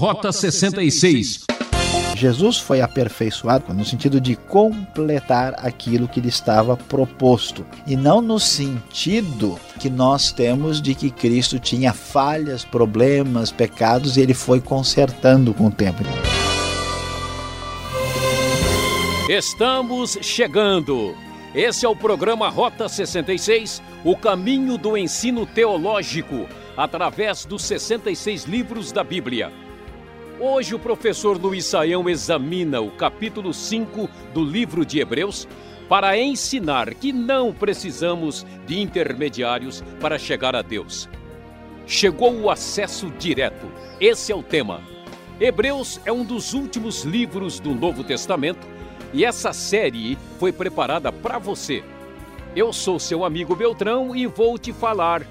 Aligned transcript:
Rota 0.00 0.32
66. 0.32 1.44
Jesus 2.16 2.56
foi 2.56 2.80
aperfeiçoado 2.80 3.74
no 3.74 3.84
sentido 3.84 4.18
de 4.18 4.34
completar 4.34 5.54
aquilo 5.58 6.08
que 6.08 6.22
lhe 6.22 6.30
estava 6.30 6.74
proposto, 6.74 7.66
e 7.86 7.96
não 7.96 8.22
no 8.22 8.40
sentido 8.40 9.60
que 9.78 9.90
nós 9.90 10.32
temos 10.32 10.80
de 10.80 10.94
que 10.94 11.10
Cristo 11.10 11.58
tinha 11.58 11.92
falhas, 11.92 12.64
problemas, 12.64 13.52
pecados 13.52 14.16
e 14.16 14.22
ele 14.22 14.32
foi 14.32 14.58
consertando 14.58 15.52
com 15.52 15.66
o 15.66 15.70
tempo. 15.70 16.02
Estamos 19.28 20.16
chegando. 20.22 21.14
Esse 21.54 21.84
é 21.84 21.88
o 21.90 21.94
programa 21.94 22.48
Rota 22.48 22.88
66, 22.88 23.82
o 24.02 24.16
caminho 24.16 24.78
do 24.78 24.96
ensino 24.96 25.44
teológico, 25.44 26.48
através 26.74 27.44
dos 27.44 27.62
66 27.64 28.44
livros 28.44 28.92
da 28.92 29.04
Bíblia. 29.04 29.52
Hoje 30.42 30.74
o 30.74 30.78
professor 30.78 31.36
Luiz 31.36 31.66
Saião 31.66 32.08
examina 32.08 32.80
o 32.80 32.90
capítulo 32.90 33.52
5 33.52 34.08
do 34.32 34.42
livro 34.42 34.86
de 34.86 34.98
Hebreus 34.98 35.46
para 35.86 36.16
ensinar 36.16 36.94
que 36.94 37.12
não 37.12 37.52
precisamos 37.52 38.46
de 38.66 38.80
intermediários 38.80 39.84
para 40.00 40.18
chegar 40.18 40.56
a 40.56 40.62
Deus. 40.62 41.10
Chegou 41.86 42.32
o 42.40 42.48
acesso 42.48 43.10
direto. 43.18 43.70
Esse 44.00 44.32
é 44.32 44.34
o 44.34 44.42
tema. 44.42 44.80
Hebreus 45.38 46.00
é 46.06 46.12
um 46.12 46.24
dos 46.24 46.54
últimos 46.54 47.02
livros 47.02 47.60
do 47.60 47.74
Novo 47.74 48.02
Testamento 48.02 48.66
e 49.12 49.26
essa 49.26 49.52
série 49.52 50.16
foi 50.38 50.52
preparada 50.52 51.12
para 51.12 51.38
você. 51.38 51.84
Eu 52.56 52.72
sou 52.72 52.98
seu 52.98 53.26
amigo 53.26 53.54
Beltrão 53.54 54.16
e 54.16 54.26
vou 54.26 54.56
te 54.56 54.72
falar 54.72 55.22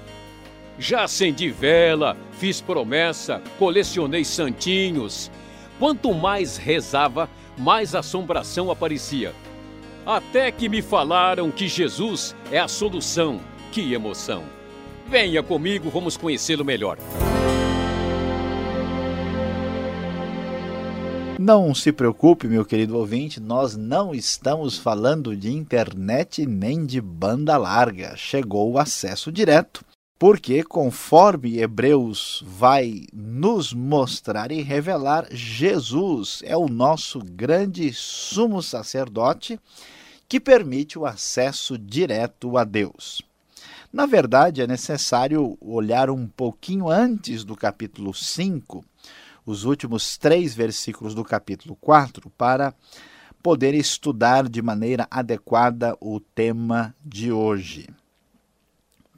já 0.80 1.04
acendi 1.04 1.50
vela, 1.50 2.16
fiz 2.32 2.62
promessa, 2.62 3.42
colecionei 3.58 4.24
santinhos. 4.24 5.30
Quanto 5.78 6.14
mais 6.14 6.56
rezava, 6.56 7.28
mais 7.56 7.94
assombração 7.94 8.70
aparecia. 8.70 9.34
Até 10.06 10.50
que 10.50 10.70
me 10.70 10.80
falaram 10.80 11.50
que 11.50 11.68
Jesus 11.68 12.34
é 12.50 12.58
a 12.58 12.66
solução. 12.66 13.40
Que 13.70 13.92
emoção! 13.92 14.42
Venha 15.06 15.42
comigo, 15.42 15.90
vamos 15.90 16.16
conhecê-lo 16.16 16.64
melhor. 16.64 16.96
Não 21.38 21.74
se 21.74 21.92
preocupe, 21.92 22.46
meu 22.46 22.64
querido 22.64 22.96
ouvinte, 22.96 23.40
nós 23.40 23.76
não 23.76 24.14
estamos 24.14 24.78
falando 24.78 25.36
de 25.36 25.50
internet 25.50 26.46
nem 26.46 26.86
de 26.86 27.00
banda 27.00 27.56
larga. 27.56 28.14
Chegou 28.16 28.72
o 28.72 28.78
acesso 28.78 29.30
direto 29.32 29.84
porque 30.20 30.62
conforme 30.62 31.60
Hebreus 31.60 32.44
vai 32.46 33.06
nos 33.10 33.72
mostrar 33.72 34.52
e 34.52 34.60
revelar, 34.60 35.26
Jesus 35.30 36.42
é 36.44 36.54
o 36.54 36.68
nosso 36.68 37.20
grande 37.20 37.90
sumo 37.94 38.62
sacerdote 38.62 39.58
que 40.28 40.38
permite 40.38 40.98
o 40.98 41.06
acesso 41.06 41.78
direto 41.78 42.58
a 42.58 42.64
Deus. 42.64 43.22
Na 43.90 44.04
verdade, 44.04 44.60
é 44.60 44.66
necessário 44.66 45.56
olhar 45.58 46.10
um 46.10 46.26
pouquinho 46.26 46.90
antes 46.90 47.42
do 47.42 47.56
capítulo 47.56 48.12
5, 48.12 48.84
os 49.46 49.64
últimos 49.64 50.18
três 50.18 50.54
versículos 50.54 51.14
do 51.14 51.24
capítulo 51.24 51.74
4, 51.80 52.28
para 52.36 52.74
poder 53.42 53.74
estudar 53.74 54.50
de 54.50 54.60
maneira 54.60 55.08
adequada 55.10 55.96
o 55.98 56.20
tema 56.20 56.94
de 57.02 57.32
hoje. 57.32 57.88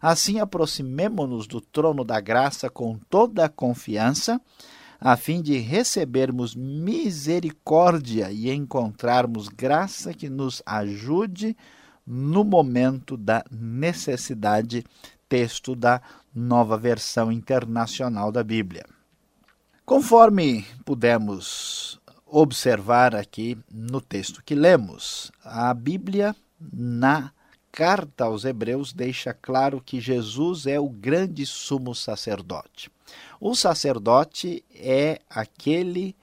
Assim, 0.00 0.38
aproximemo-nos 0.38 1.46
do 1.46 1.60
trono 1.60 2.04
da 2.04 2.20
graça 2.20 2.70
com 2.70 2.98
toda 3.10 3.44
a 3.44 3.48
confiança, 3.48 4.40
a 5.00 5.16
fim 5.16 5.40
de 5.42 5.58
recebermos 5.58 6.54
misericórdia 6.54 8.30
e 8.30 8.50
encontrarmos 8.50 9.48
graça 9.48 10.12
que 10.12 10.28
nos 10.28 10.62
ajude 10.66 11.56
no 12.06 12.44
momento 12.44 13.16
da 13.16 13.44
necessidade. 13.50 14.84
Texto 15.28 15.76
da 15.76 16.00
nova 16.34 16.78
versão 16.78 17.30
internacional 17.30 18.32
da 18.32 18.42
Bíblia. 18.42 18.86
Conforme 19.84 20.64
pudemos 20.86 22.00
observar 22.24 23.14
aqui 23.14 23.58
no 23.70 24.00
texto 24.00 24.42
que 24.42 24.54
lemos, 24.54 25.30
a 25.44 25.72
Bíblia, 25.74 26.34
na 26.60 27.30
carta 27.70 28.24
aos 28.24 28.44
Hebreus 28.44 28.92
deixa 28.92 29.32
claro 29.32 29.80
que 29.80 30.00
Jesus 30.00 30.66
é 30.66 30.78
o 30.78 30.88
grande 30.88 31.46
sumo 31.46 31.94
sacerdote. 31.94 32.90
O 33.40 33.54
sacerdote 33.54 34.64
é 34.74 35.20
aquele 35.30 36.14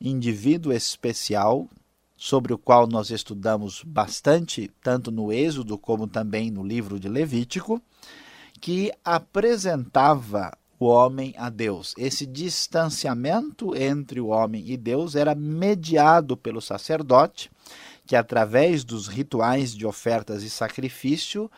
indivíduo 0.00 0.72
especial 0.72 1.68
sobre 2.16 2.52
o 2.52 2.58
qual 2.58 2.86
nós 2.86 3.10
estudamos 3.10 3.82
bastante, 3.82 4.70
tanto 4.82 5.10
no 5.10 5.32
Êxodo 5.32 5.78
como 5.78 6.06
também 6.06 6.50
no 6.50 6.62
livro 6.62 7.00
de 7.00 7.08
Levítico, 7.08 7.82
que 8.60 8.92
apresentava 9.02 10.52
o 10.78 10.86
homem 10.86 11.34
a 11.36 11.48
Deus. 11.48 11.94
Esse 11.96 12.26
distanciamento 12.26 13.74
entre 13.74 14.20
o 14.20 14.28
homem 14.28 14.64
e 14.66 14.76
Deus 14.76 15.14
era 15.14 15.34
mediado 15.34 16.36
pelo 16.36 16.60
sacerdote 16.60 17.50
que 18.06 18.16
através 18.16 18.84
dos 18.84 19.06
rituais 19.06 19.74
de 19.74 19.86
ofertas 19.86 20.42
e 20.42 20.50
sacrifício 20.50 21.50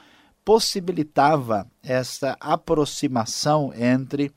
possibilitava 0.45 1.67
essa 1.83 2.37
aproximação 2.41 3.73
entre 3.75 4.33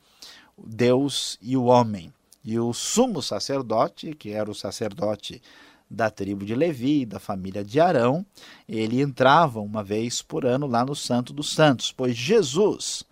Deus 0.58 1.38
e 1.42 1.58
o 1.58 1.66
homem. 1.66 2.14
E 2.44 2.60
o 2.60 2.74
sumo 2.74 3.22
sacerdote, 3.22 4.14
que 4.14 4.30
era 4.30 4.50
o 4.50 4.56
sacerdote 4.56 5.42
da 5.90 6.10
tribo 6.10 6.46
de 6.46 6.56
Levi, 6.56 7.06
da 7.06 7.20
família 7.20 7.64
de 7.64 7.80
Arão, 7.80 8.26
ele 8.68 9.02
entrava 9.02 9.60
uma 9.60 9.84
vez 9.84 10.22
por 10.22 10.46
ano 10.46 10.68
lá 10.68 10.86
no 10.86 10.96
Santo 10.96 11.34
dos 11.34 11.54
Santos, 11.54 11.92
pois 11.92 12.16
Jesus, 12.16 13.04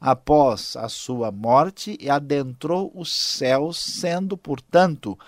após 0.00 0.76
a 0.76 0.88
sua 0.88 1.30
morte, 1.30 1.98
adentrou 2.08 2.90
os 2.94 3.12
céus, 3.12 3.78
sendo, 3.78 4.36
portanto, 4.36 5.18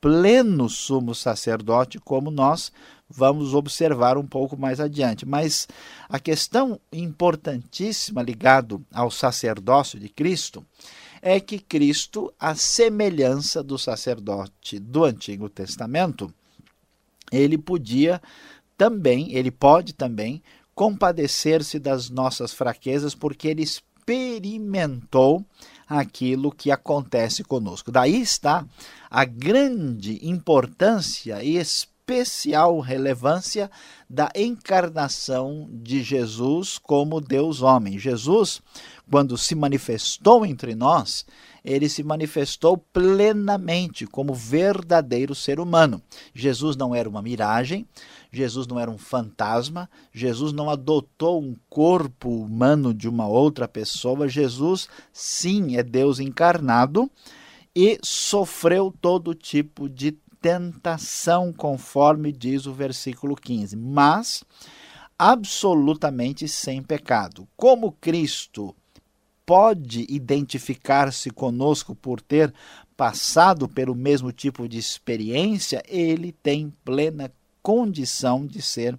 pleno 0.00 0.68
sumo 0.68 1.14
sacerdote, 1.14 1.98
como 1.98 2.30
nós 2.30 2.72
vamos 3.08 3.54
observar 3.54 4.16
um 4.16 4.26
pouco 4.26 4.56
mais 4.56 4.80
adiante. 4.80 5.26
Mas 5.26 5.68
a 6.08 6.18
questão 6.18 6.80
importantíssima 6.92 8.22
ligado 8.22 8.84
ao 8.92 9.10
sacerdócio 9.10 9.98
de 9.98 10.08
Cristo 10.08 10.64
é 11.20 11.38
que 11.38 11.58
Cristo, 11.58 12.32
a 12.38 12.54
semelhança 12.54 13.62
do 13.62 13.78
sacerdote 13.78 14.78
do 14.78 15.04
Antigo 15.04 15.48
Testamento, 15.48 16.32
ele 17.30 17.58
podia 17.58 18.22
também, 18.76 19.34
ele 19.34 19.50
pode 19.50 19.92
também 19.92 20.42
compadecer-se 20.74 21.78
das 21.78 22.08
nossas 22.08 22.54
fraquezas, 22.54 23.14
porque 23.14 23.48
ele 23.48 23.62
experimentou 23.62 25.44
aquilo 25.90 26.52
que 26.52 26.70
acontece 26.70 27.42
conosco. 27.42 27.90
Daí 27.90 28.20
está 28.20 28.64
a 29.10 29.24
grande 29.24 30.20
importância 30.22 31.42
e 31.42 31.56
especial 32.10 32.80
relevância 32.80 33.70
da 34.08 34.30
encarnação 34.34 35.68
de 35.70 36.02
Jesus 36.02 36.76
como 36.78 37.20
Deus 37.20 37.62
homem. 37.62 37.98
Jesus, 37.98 38.60
quando 39.08 39.38
se 39.38 39.54
manifestou 39.54 40.44
entre 40.44 40.74
nós, 40.74 41.24
ele 41.64 41.88
se 41.88 42.02
manifestou 42.02 42.76
plenamente 42.76 44.06
como 44.06 44.34
verdadeiro 44.34 45.34
ser 45.34 45.60
humano. 45.60 46.02
Jesus 46.34 46.76
não 46.76 46.92
era 46.94 47.08
uma 47.08 47.22
miragem, 47.22 47.86
Jesus 48.32 48.66
não 48.66 48.78
era 48.78 48.90
um 48.90 48.98
fantasma, 48.98 49.88
Jesus 50.12 50.52
não 50.52 50.68
adotou 50.68 51.40
um 51.40 51.54
corpo 51.68 52.28
humano 52.28 52.92
de 52.92 53.08
uma 53.08 53.28
outra 53.28 53.68
pessoa. 53.68 54.28
Jesus, 54.28 54.88
sim, 55.12 55.76
é 55.76 55.82
Deus 55.82 56.18
encarnado 56.18 57.08
e 57.74 57.98
sofreu 58.02 58.92
todo 59.00 59.34
tipo 59.34 59.88
de 59.88 60.18
tentação, 60.40 61.52
conforme 61.52 62.32
diz 62.32 62.66
o 62.66 62.72
versículo 62.72 63.36
15, 63.36 63.76
mas 63.76 64.42
absolutamente 65.18 66.48
sem 66.48 66.82
pecado. 66.82 67.46
Como 67.56 67.92
Cristo 67.92 68.74
pode 69.44 70.06
identificar-se 70.08 71.30
conosco 71.30 71.94
por 71.94 72.20
ter 72.20 72.54
passado 72.96 73.68
pelo 73.68 73.94
mesmo 73.94 74.32
tipo 74.32 74.68
de 74.68 74.78
experiência, 74.78 75.82
ele 75.88 76.32
tem 76.32 76.72
plena 76.84 77.32
condição 77.62 78.46
de 78.46 78.62
ser 78.62 78.98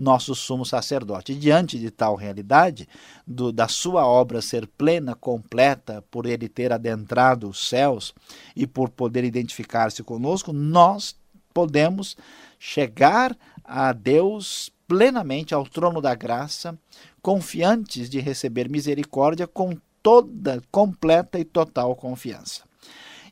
nosso 0.00 0.34
sumo 0.34 0.64
sacerdote. 0.64 1.34
Diante 1.34 1.78
de 1.78 1.90
tal 1.90 2.16
realidade, 2.16 2.88
do, 3.26 3.52
da 3.52 3.68
sua 3.68 4.06
obra 4.06 4.40
ser 4.40 4.66
plena, 4.66 5.14
completa, 5.14 6.02
por 6.10 6.24
ele 6.24 6.48
ter 6.48 6.72
adentrado 6.72 7.48
os 7.48 7.68
céus 7.68 8.14
e 8.56 8.66
por 8.66 8.88
poder 8.88 9.22
identificar-se 9.22 10.02
conosco, 10.02 10.52
nós 10.52 11.14
podemos 11.52 12.16
chegar 12.58 13.36
a 13.62 13.92
Deus 13.92 14.72
plenamente 14.88 15.54
ao 15.54 15.64
trono 15.64 16.00
da 16.00 16.14
graça, 16.14 16.76
confiantes 17.22 18.08
de 18.08 18.18
receber 18.18 18.68
misericórdia 18.68 19.46
com 19.46 19.76
toda 20.02 20.62
completa 20.72 21.38
e 21.38 21.44
total 21.44 21.94
confiança. 21.94 22.69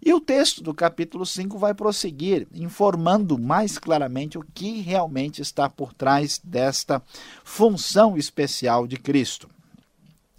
E 0.04 0.12
o 0.12 0.20
texto 0.20 0.62
do 0.62 0.72
capítulo 0.72 1.26
5 1.26 1.58
vai 1.58 1.74
prosseguir, 1.74 2.46
informando 2.54 3.38
mais 3.38 3.78
claramente 3.78 4.38
o 4.38 4.44
que 4.54 4.80
realmente 4.80 5.42
está 5.42 5.68
por 5.68 5.92
trás 5.92 6.40
desta 6.42 7.02
função 7.44 8.16
especial 8.16 8.86
de 8.86 8.96
Cristo. 8.96 9.48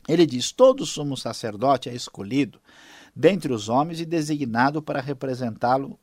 Ele 0.07 0.25
diz: 0.25 0.51
todo 0.51 0.85
sumo 0.85 1.17
sacerdote 1.17 1.89
é 1.89 1.93
escolhido 1.93 2.59
dentre 3.15 3.51
os 3.51 3.67
homens 3.67 3.99
e 3.99 4.05
designado 4.05 4.81
para 4.81 5.01
representá-lo 5.01 5.99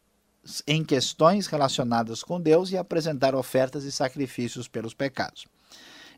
em 0.66 0.84
questões 0.84 1.46
relacionadas 1.46 2.22
com 2.22 2.40
Deus 2.40 2.70
e 2.70 2.76
apresentar 2.76 3.34
ofertas 3.34 3.84
e 3.84 3.90
sacrifícios 3.90 4.68
pelos 4.68 4.94
pecados. 4.94 5.46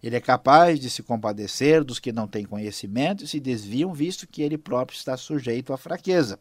Ele 0.03 0.17
é 0.17 0.21
capaz 0.21 0.79
de 0.79 0.91
se 0.91 1.03
compadecer 1.03 1.83
dos 1.83 1.99
que 1.99 2.13
não 2.13 2.29
têm 2.29 2.45
conhecimento 2.45 3.25
e 3.25 3.29
se 3.29 3.41
desviam, 3.41 3.93
visto 3.93 4.27
que 4.27 4.43
ele 4.43 4.59
próprio 4.59 4.97
está 4.97 5.17
sujeito 5.17 5.73
à 5.73 5.79
fraqueza. 5.79 6.39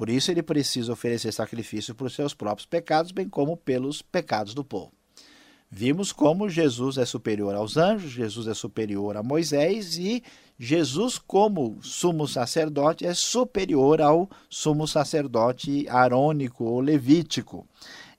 Por 0.00 0.08
isso, 0.08 0.30
ele 0.30 0.42
precisa 0.42 0.94
oferecer 0.94 1.30
sacrifício 1.30 1.94
por 1.94 2.10
seus 2.10 2.32
próprios 2.32 2.64
pecados, 2.64 3.12
bem 3.12 3.28
como 3.28 3.54
pelos 3.54 4.00
pecados 4.00 4.54
do 4.54 4.64
povo. 4.64 4.90
Vimos 5.70 6.10
como 6.10 6.48
Jesus 6.48 6.96
é 6.96 7.04
superior 7.04 7.54
aos 7.54 7.76
anjos, 7.76 8.10
Jesus 8.10 8.46
é 8.46 8.54
superior 8.54 9.18
a 9.18 9.22
Moisés 9.22 9.98
e 9.98 10.22
Jesus, 10.58 11.18
como 11.18 11.78
sumo 11.82 12.26
sacerdote, 12.26 13.04
é 13.04 13.12
superior 13.12 14.00
ao 14.00 14.30
sumo 14.48 14.88
sacerdote 14.88 15.86
arônico 15.86 16.64
ou 16.64 16.80
levítico. 16.80 17.68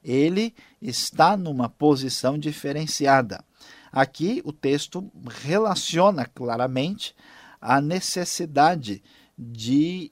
Ele 0.04 0.54
está 0.80 1.36
numa 1.36 1.68
posição 1.68 2.38
diferenciada. 2.38 3.44
Aqui 3.92 4.40
o 4.46 4.54
texto 4.54 5.12
relaciona 5.42 6.28
claramente 6.28 7.16
a 7.60 7.82
necessidade 7.82 8.96
de 8.96 9.21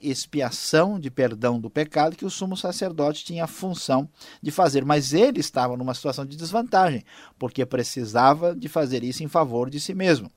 expiação, 0.02 1.00
de 1.00 1.10
perdão 1.10 1.60
do 1.60 1.70
pecado 1.70 2.16
que 2.16 2.26
o 2.26 2.30
sumo 2.30 2.58
sacerdote 2.58 3.24
tinha 3.24 3.44
a 3.44 3.48
função 3.48 4.10
de 4.42 4.52
fazer, 4.52 4.84
mas 4.86 5.14
ele 5.14 5.40
estava 5.40 5.78
numa 5.78 5.94
situação 5.94 6.26
de 6.26 6.36
desvantagem, 6.36 7.04
porque 7.38 7.66
precisava 7.66 8.56
de 8.56 8.68
fazer 8.68 9.04
isso 9.04 9.24
em 9.24 9.28
favor 9.28 9.70
de 9.70 9.80
si 9.80 9.94
mesmo. 9.94 10.32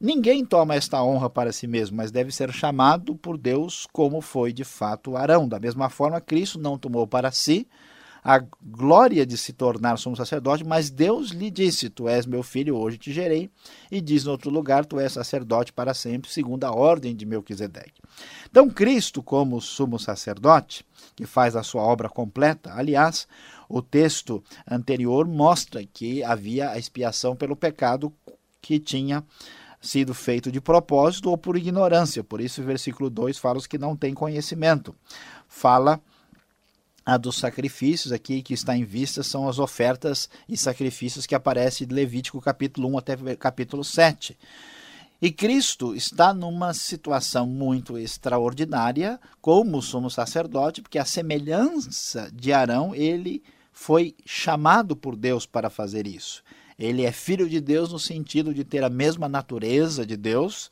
Ninguém 0.00 0.44
toma 0.46 0.74
esta 0.74 1.02
honra 1.02 1.28
para 1.28 1.52
si 1.52 1.66
mesmo, 1.66 1.98
mas 1.98 2.10
deve 2.10 2.32
ser 2.32 2.50
chamado 2.52 3.14
por 3.14 3.36
Deus 3.36 3.86
como 3.92 4.22
foi 4.22 4.50
de 4.50 4.64
fato 4.64 5.14
Arão. 5.14 5.46
Da 5.46 5.60
mesma 5.60 5.90
forma, 5.90 6.20
Cristo 6.22 6.58
não 6.58 6.78
tomou 6.78 7.06
para 7.06 7.30
si 7.30 7.68
a 8.22 8.42
glória 8.62 9.24
de 9.24 9.36
se 9.36 9.52
tornar 9.52 9.96
sumo 9.98 10.16
sacerdote, 10.16 10.64
mas 10.64 10.90
Deus 10.90 11.30
lhe 11.30 11.50
disse: 11.50 11.88
Tu 11.88 12.08
és 12.08 12.26
meu 12.26 12.42
filho, 12.42 12.76
hoje 12.76 12.98
te 12.98 13.12
gerei. 13.12 13.50
E 13.90 14.00
diz 14.00 14.24
no 14.24 14.32
outro 14.32 14.50
lugar: 14.50 14.84
Tu 14.84 15.00
és 15.00 15.12
sacerdote 15.12 15.72
para 15.72 15.94
sempre, 15.94 16.30
segundo 16.30 16.64
a 16.64 16.72
ordem 16.72 17.14
de 17.14 17.24
Melquisedeque. 17.24 18.00
Então, 18.48 18.68
Cristo, 18.68 19.22
como 19.22 19.60
sumo 19.60 19.98
sacerdote, 19.98 20.84
que 21.16 21.26
faz 21.26 21.56
a 21.56 21.62
sua 21.62 21.82
obra 21.82 22.08
completa, 22.08 22.72
aliás, 22.74 23.26
o 23.68 23.80
texto 23.80 24.42
anterior 24.70 25.26
mostra 25.26 25.84
que 25.84 26.22
havia 26.22 26.70
a 26.70 26.78
expiação 26.78 27.34
pelo 27.34 27.56
pecado 27.56 28.12
que 28.60 28.78
tinha 28.78 29.24
sido 29.80 30.12
feito 30.12 30.52
de 30.52 30.60
propósito 30.60 31.30
ou 31.30 31.38
por 31.38 31.56
ignorância. 31.56 32.22
Por 32.22 32.40
isso, 32.40 32.60
o 32.60 32.64
versículo 32.64 33.08
2 33.08 33.38
fala 33.38 33.58
os 33.58 33.66
que 33.66 33.78
não 33.78 33.96
têm 33.96 34.12
conhecimento. 34.12 34.94
Fala 35.48 36.00
a 37.10 37.16
dos 37.16 37.38
sacrifícios 37.38 38.12
aqui 38.12 38.40
que 38.40 38.54
está 38.54 38.76
em 38.76 38.84
vista 38.84 39.24
são 39.24 39.48
as 39.48 39.58
ofertas 39.58 40.30
e 40.48 40.56
sacrifícios 40.56 41.26
que 41.26 41.34
aparecem 41.34 41.84
de 41.84 41.92
Levítico 41.92 42.40
capítulo 42.40 42.88
1 42.92 42.98
até 42.98 43.16
capítulo 43.34 43.82
7. 43.82 44.38
E 45.20 45.32
Cristo 45.32 45.92
está 45.92 46.32
numa 46.32 46.72
situação 46.72 47.48
muito 47.48 47.98
extraordinária 47.98 49.18
como 49.40 49.82
sumo 49.82 50.08
sacerdote, 50.08 50.80
porque 50.80 51.00
a 51.00 51.04
semelhança 51.04 52.30
de 52.32 52.52
Arão, 52.52 52.94
ele 52.94 53.42
foi 53.72 54.14
chamado 54.24 54.94
por 54.94 55.16
Deus 55.16 55.44
para 55.44 55.68
fazer 55.68 56.06
isso. 56.06 56.44
Ele 56.78 57.04
é 57.04 57.10
filho 57.10 57.48
de 57.48 57.60
Deus 57.60 57.92
no 57.92 57.98
sentido 57.98 58.54
de 58.54 58.62
ter 58.62 58.84
a 58.84 58.88
mesma 58.88 59.28
natureza 59.28 60.06
de 60.06 60.16
Deus, 60.16 60.70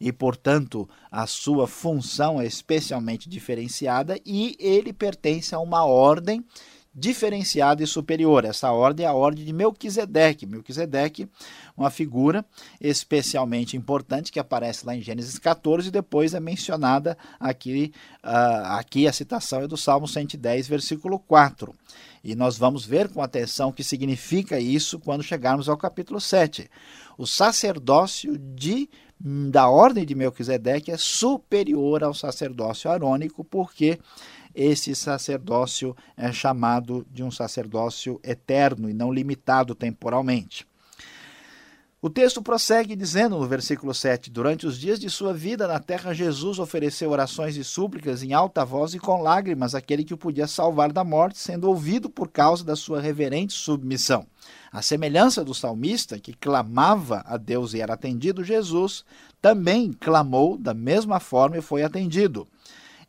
e, 0.00 0.10
portanto, 0.10 0.88
a 1.10 1.26
sua 1.26 1.66
função 1.66 2.40
é 2.40 2.46
especialmente 2.46 3.28
diferenciada 3.28 4.18
e 4.24 4.56
ele 4.58 4.92
pertence 4.92 5.54
a 5.54 5.58
uma 5.58 5.84
ordem 5.84 6.44
diferenciada 6.94 7.82
e 7.82 7.86
superior. 7.86 8.44
Essa 8.44 8.72
ordem 8.72 9.06
é 9.06 9.08
a 9.08 9.12
ordem 9.12 9.44
de 9.44 9.52
Melquisedeque. 9.52 10.46
Melquisedeque, 10.46 11.28
uma 11.76 11.90
figura 11.90 12.44
especialmente 12.80 13.76
importante 13.76 14.32
que 14.32 14.40
aparece 14.40 14.84
lá 14.84 14.94
em 14.94 15.00
Gênesis 15.00 15.38
14 15.38 15.88
e 15.88 15.90
depois 15.92 16.34
é 16.34 16.40
mencionada 16.40 17.16
aqui, 17.38 17.92
uh, 18.24 18.76
aqui 18.76 19.06
a 19.06 19.12
citação 19.12 19.62
é 19.62 19.68
do 19.68 19.76
Salmo 19.76 20.08
110, 20.08 20.66
versículo 20.66 21.18
4. 21.18 21.74
E 22.22 22.34
nós 22.34 22.58
vamos 22.58 22.84
ver 22.84 23.08
com 23.08 23.22
atenção 23.22 23.70
o 23.70 23.72
que 23.72 23.82
significa 23.82 24.60
isso 24.60 24.98
quando 24.98 25.22
chegarmos 25.22 25.68
ao 25.68 25.76
capítulo 25.76 26.20
7. 26.20 26.68
O 27.16 27.26
sacerdócio 27.26 28.36
de 28.36 28.88
da 29.22 29.68
ordem 29.68 30.06
de 30.06 30.14
Melquisedeque 30.14 30.90
é 30.90 30.96
superior 30.96 32.02
ao 32.02 32.14
sacerdócio 32.14 32.90
arônico, 32.90 33.44
porque 33.44 33.98
esse 34.62 34.94
sacerdócio 34.94 35.96
é 36.14 36.30
chamado 36.30 37.06
de 37.10 37.22
um 37.22 37.30
sacerdócio 37.30 38.20
eterno 38.22 38.90
e 38.90 38.92
não 38.92 39.10
limitado 39.10 39.74
temporalmente. 39.74 40.68
O 42.02 42.10
texto 42.10 42.42
prossegue 42.42 42.94
dizendo 42.94 43.38
no 43.38 43.46
versículo 43.46 43.94
7: 43.94 44.30
Durante 44.30 44.66
os 44.66 44.78
dias 44.78 44.98
de 44.98 45.08
sua 45.08 45.32
vida 45.32 45.66
na 45.66 45.78
terra, 45.78 46.12
Jesus 46.12 46.58
ofereceu 46.58 47.10
orações 47.10 47.56
e 47.56 47.64
súplicas 47.64 48.22
em 48.22 48.34
alta 48.34 48.62
voz 48.64 48.92
e 48.92 48.98
com 48.98 49.22
lágrimas 49.22 49.74
àquele 49.74 50.04
que 50.04 50.14
o 50.14 50.18
podia 50.18 50.46
salvar 50.46 50.92
da 50.92 51.04
morte, 51.04 51.38
sendo 51.38 51.68
ouvido 51.68 52.10
por 52.10 52.28
causa 52.28 52.62
da 52.62 52.76
sua 52.76 53.00
reverente 53.00 53.54
submissão. 53.54 54.26
A 54.70 54.82
semelhança 54.82 55.42
do 55.42 55.54
salmista, 55.54 56.18
que 56.18 56.34
clamava 56.34 57.22
a 57.26 57.36
Deus 57.38 57.72
e 57.72 57.80
era 57.80 57.94
atendido, 57.94 58.44
Jesus 58.44 59.04
também 59.40 59.92
clamou 59.92 60.56
da 60.58 60.74
mesma 60.74 61.18
forma 61.18 61.56
e 61.56 61.62
foi 61.62 61.82
atendido. 61.82 62.46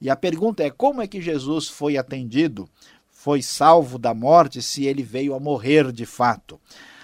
E 0.01 0.09
a 0.09 0.15
pergunta 0.15 0.63
é: 0.63 0.71
como 0.71 1.01
é 1.01 1.07
que 1.07 1.21
Jesus 1.21 1.67
foi 1.67 1.95
atendido? 1.95 2.67
Foi 3.11 3.41
salvo 3.41 3.99
da 3.99 4.13
morte 4.13 4.61
se 4.61 4.85
ele 4.85 5.03
veio 5.03 5.35
a 5.35 5.39
morrer 5.39 5.91
de 5.91 6.07
fato? 6.07 6.59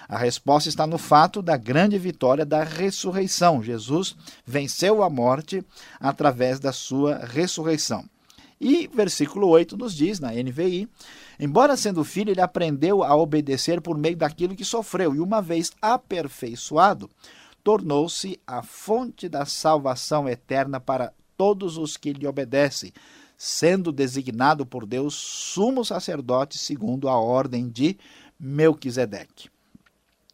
A 0.10 0.18
resposta 0.18 0.70
está 0.70 0.88
no 0.88 0.98
fato 0.98 1.42
da 1.42 1.58
grande 1.58 1.98
vitória 2.00 2.46
da 2.46 2.64
ressurreição. 2.64 3.62
Jesus 3.62 4.16
venceu 4.46 5.04
a 5.04 5.10
morte 5.10 5.64
através 6.00 6.60
da 6.60 6.72
sua 6.72 7.18
ressurreição. 7.26 8.06
E 8.60 8.88
versículo 8.88 9.48
8 9.50 9.78
nos 9.78 9.94
diz, 9.94 10.20
na 10.20 10.32
NVI, 10.32 10.88
embora 11.40 11.78
sendo 11.78 12.04
filho, 12.04 12.32
ele 12.32 12.42
aprendeu 12.42 13.04
a 13.04 13.16
obedecer 13.16 13.82
por 13.82 13.98
meio 13.98 14.18
daquilo 14.18 14.56
que 14.56 14.66
sofreu, 14.66 15.14
e 15.14 15.20
uma 15.20 15.42
vez 15.42 15.72
aperfeiçoado, 15.80 17.08
tornou-se 17.64 18.40
a 18.48 18.64
fonte 18.64 19.30
da 19.30 19.46
salvação 19.46 20.28
eterna 20.28 20.80
para 20.80 21.14
todos 21.38 21.78
os 21.78 21.96
que 21.96 22.12
lhe 22.12 22.28
obedecem, 22.28 22.92
sendo 23.38 23.92
designado 23.92 24.66
por 24.66 24.86
Deus 24.86 25.14
sumo 25.14 25.86
sacerdote 25.86 26.58
segundo 26.58 27.08
a 27.08 27.18
ordem 27.18 27.70
de 27.70 27.98
Melquisedeque. 28.40 29.50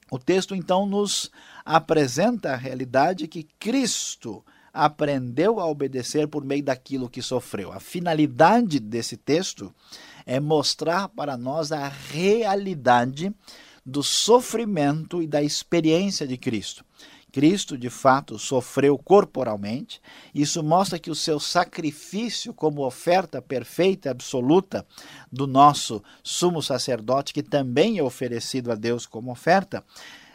O 0.10 0.18
texto 0.18 0.56
então 0.56 0.86
nos 0.86 1.30
apresenta 1.66 2.54
a 2.54 2.56
realidade 2.56 3.28
que 3.28 3.44
Cristo 3.60 4.44
aprendeu 4.74 5.60
a 5.60 5.68
obedecer 5.68 6.28
por 6.28 6.44
meio 6.44 6.64
daquilo 6.64 7.10
que 7.10 7.22
sofreu. 7.22 7.72
A 7.72 7.80
finalidade 7.80 8.80
desse 8.80 9.18
texto 9.18 9.74
é 10.26 10.40
mostrar 10.40 11.10
para 11.10 11.38
nós 11.38 11.72
a 11.72 11.88
realidade 11.88 13.34
do 13.86 14.02
sofrimento 14.02 15.22
e 15.22 15.28
da 15.28 15.44
experiência 15.44 16.26
de 16.26 16.38
Cristo. 16.38 16.86
Cristo, 17.34 17.76
de 17.76 17.90
fato, 17.90 18.38
sofreu 18.38 18.96
corporalmente. 18.96 20.00
Isso 20.36 20.62
mostra 20.62 21.00
que 21.00 21.10
o 21.10 21.16
seu 21.16 21.40
sacrifício, 21.40 22.54
como 22.54 22.86
oferta 22.86 23.42
perfeita 23.42 24.12
absoluta 24.12 24.86
do 25.32 25.48
nosso 25.48 26.04
sumo 26.24 26.62
sacerdote, 26.62 27.34
que 27.34 27.42
também 27.42 27.98
é 27.98 28.04
oferecido 28.04 28.72
a 28.72 28.76
Deus 28.76 29.08
como 29.08 29.32
oferta, 29.32 29.84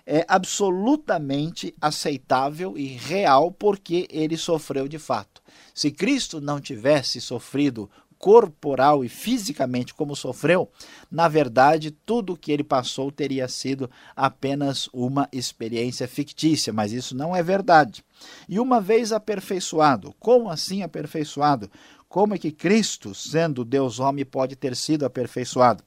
é 0.05 0.25
absolutamente 0.27 1.73
aceitável 1.81 2.77
e 2.77 2.87
real 2.87 3.53
porque 3.53 4.09
ele 4.11 4.37
sofreu 4.37 4.89
de 4.89 4.99
fato. 4.99 5.41
Se 5.73 5.93
Cristo 5.93 6.41
não 6.41 6.61
tivesse 6.61 7.21
sofrido 7.21 7.89
corporal 8.19 9.05
e 9.05 9.09
fisicamente 9.09 9.95
como 9.95 10.17
sofreu, 10.17 10.69
na 11.11 11.29
verdade, 11.29 11.91
tudo 11.91 12.33
o 12.33 12.37
que 12.37 12.51
ele 12.51 12.65
passou 12.65 13.11
teria 13.11 13.47
sido 13.49 13.91
apenas 14.17 14.89
uma 14.93 15.29
experiência 15.33 16.09
fictícia, 16.09 16.73
mas 16.73 16.93
isso 16.93 17.17
não 17.17 17.35
é 17.35 17.43
verdade. 17.43 18.05
E 18.49 18.59
uma 18.59 18.81
vez 18.81 19.13
aperfeiçoado, 19.13 20.15
como 20.19 20.51
assim 20.51 20.83
aperfeiçoado? 20.83 21.71
Como 22.09 22.35
é 22.35 22.39
que 22.39 22.51
Cristo, 22.51 23.15
sendo 23.15 23.65
Deus 23.65 24.01
homem, 24.01 24.25
pode 24.25 24.57
ter 24.57 24.75
sido 24.75 25.05
aperfeiçoado? 25.05 25.85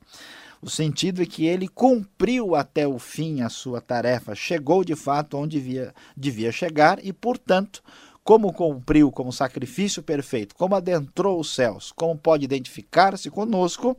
O 0.61 0.69
sentido 0.69 1.23
é 1.23 1.25
que 1.25 1.47
ele 1.47 1.67
cumpriu 1.67 2.53
até 2.53 2.87
o 2.87 2.99
fim 2.99 3.41
a 3.41 3.49
sua 3.49 3.81
tarefa, 3.81 4.35
chegou 4.35 4.83
de 4.83 4.95
fato 4.95 5.35
onde 5.35 5.59
devia, 5.59 5.91
devia 6.15 6.51
chegar 6.51 7.03
e, 7.03 7.11
portanto, 7.11 7.81
como 8.31 8.53
cumpriu 8.53 9.11
como 9.11 9.29
sacrifício 9.29 10.01
perfeito, 10.01 10.55
como 10.55 10.73
adentrou 10.73 11.37
os 11.37 11.53
céus, 11.53 11.91
como 11.91 12.17
pode 12.17 12.45
identificar-se 12.45 13.29
conosco, 13.29 13.97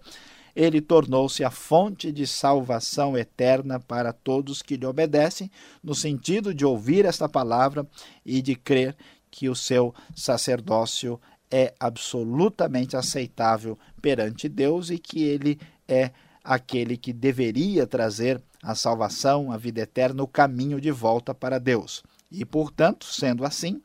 ele 0.56 0.80
tornou-se 0.80 1.44
a 1.44 1.50
fonte 1.50 2.10
de 2.10 2.26
salvação 2.26 3.14
eterna 3.14 3.78
para 3.78 4.10
todos 4.10 4.62
que 4.62 4.78
lhe 4.78 4.86
obedecem, 4.86 5.50
no 5.84 5.94
sentido 5.94 6.54
de 6.54 6.64
ouvir 6.64 7.04
esta 7.04 7.28
palavra 7.28 7.86
e 8.24 8.40
de 8.40 8.54
crer 8.54 8.96
que 9.30 9.50
o 9.50 9.54
seu 9.54 9.94
sacerdócio 10.16 11.20
é 11.50 11.74
absolutamente 11.78 12.96
aceitável 12.96 13.78
perante 14.00 14.48
Deus 14.48 14.88
e 14.88 14.98
que 14.98 15.22
ele 15.22 15.60
é 15.86 16.10
aquele 16.42 16.96
que 16.96 17.12
deveria 17.12 17.86
trazer 17.86 18.40
a 18.62 18.74
salvação, 18.74 19.52
a 19.52 19.58
vida 19.58 19.82
eterna, 19.82 20.22
o 20.22 20.26
caminho 20.26 20.80
de 20.80 20.90
volta 20.90 21.34
para 21.34 21.60
Deus. 21.60 22.02
E, 22.30 22.46
portanto, 22.46 23.04
sendo 23.04 23.44
assim, 23.44 23.82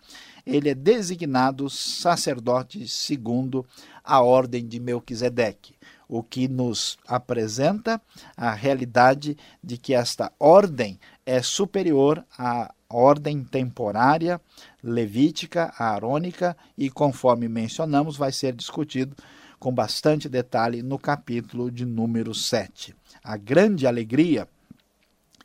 ele 0.48 0.70
é 0.70 0.74
designado 0.74 1.70
sacerdote 1.70 2.88
segundo 2.88 3.66
a 4.01 4.22
ordem 4.22 4.66
de 4.66 4.80
Melquisedeque, 4.80 5.75
o 6.08 6.24
que 6.24 6.48
nos 6.48 6.98
apresenta 7.06 8.01
a 8.36 8.54
realidade 8.54 9.38
de 9.62 9.77
que 9.77 9.94
esta 9.94 10.32
ordem 10.39 10.98
é 11.25 11.42
superior 11.42 12.25
à 12.38 12.74
ordem 12.89 13.44
temporária 13.44 14.39
levítica, 14.82 15.74
arônica 15.77 16.56
e, 16.77 16.89
conforme 16.89 17.50
mencionamos, 17.50 18.16
vai 18.16 18.32
ser 18.32 18.54
discutido 18.54 19.18
com 19.60 19.74
bastante 19.74 20.30
detalhe 20.30 20.82
no 20.82 20.98
capítulo 20.98 21.70
de 21.70 21.86
número 21.86 22.34
7. 22.34 22.96
A 23.22 23.36
grande 23.36 23.86
alegria 23.86 24.48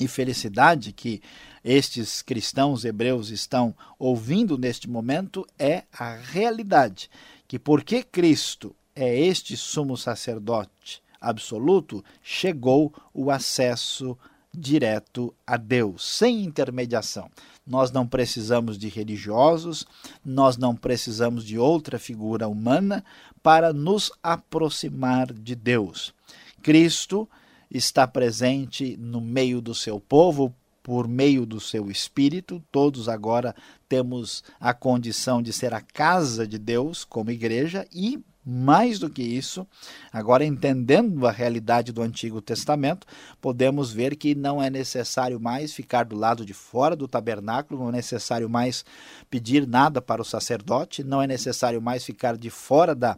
e 0.04 0.08
felicidade 0.08 0.92
que 0.92 1.20
estes 1.64 2.22
cristãos 2.22 2.84
hebreus 2.84 3.30
estão 3.30 3.74
ouvindo 3.98 4.58
neste 4.58 4.88
momento 4.88 5.46
é 5.58 5.84
a 5.92 6.16
realidade 6.16 7.08
que 7.46 7.58
porque 7.58 8.02
Cristo 8.02 8.74
é 8.94 9.18
este 9.18 9.56
sumo 9.56 9.96
sacerdote 9.96 11.02
absoluto, 11.20 12.04
chegou 12.22 12.92
o 13.14 13.30
acesso 13.30 14.18
direto 14.52 15.34
a 15.46 15.56
Deus, 15.56 16.04
sem 16.16 16.44
intermediação. 16.44 17.30
Nós 17.66 17.92
não 17.92 18.06
precisamos 18.06 18.76
de 18.76 18.88
religiosos, 18.88 19.86
nós 20.24 20.56
não 20.56 20.74
precisamos 20.74 21.44
de 21.44 21.58
outra 21.58 21.98
figura 21.98 22.48
humana 22.48 23.04
para 23.42 23.72
nos 23.72 24.10
aproximar 24.22 25.32
de 25.32 25.54
Deus. 25.54 26.12
Cristo 26.60 27.28
está 27.72 28.06
presente 28.06 28.96
no 28.98 29.20
meio 29.20 29.60
do 29.60 29.74
seu 29.74 29.98
povo 29.98 30.54
por 30.82 31.06
meio 31.06 31.46
do 31.46 31.60
seu 31.60 31.90
espírito. 31.90 32.62
Todos 32.70 33.08
agora 33.08 33.54
temos 33.88 34.42
a 34.60 34.74
condição 34.74 35.40
de 35.40 35.52
ser 35.52 35.72
a 35.72 35.80
casa 35.80 36.46
de 36.46 36.58
Deus 36.58 37.04
como 37.04 37.30
igreja 37.30 37.86
e 37.92 38.22
mais 38.44 38.98
do 38.98 39.08
que 39.08 39.22
isso, 39.22 39.64
agora 40.12 40.44
entendendo 40.44 41.26
a 41.26 41.30
realidade 41.30 41.92
do 41.92 42.02
Antigo 42.02 42.42
Testamento, 42.42 43.06
podemos 43.40 43.92
ver 43.92 44.16
que 44.16 44.34
não 44.34 44.60
é 44.60 44.68
necessário 44.68 45.38
mais 45.38 45.72
ficar 45.72 46.04
do 46.04 46.16
lado 46.16 46.44
de 46.44 46.52
fora 46.52 46.96
do 46.96 47.06
tabernáculo, 47.06 47.80
não 47.80 47.90
é 47.90 47.92
necessário 47.92 48.50
mais 48.50 48.84
pedir 49.30 49.64
nada 49.64 50.02
para 50.02 50.20
o 50.20 50.24
sacerdote, 50.24 51.04
não 51.04 51.22
é 51.22 51.26
necessário 51.26 51.80
mais 51.80 52.04
ficar 52.04 52.36
de 52.36 52.50
fora 52.50 52.96
da 52.96 53.16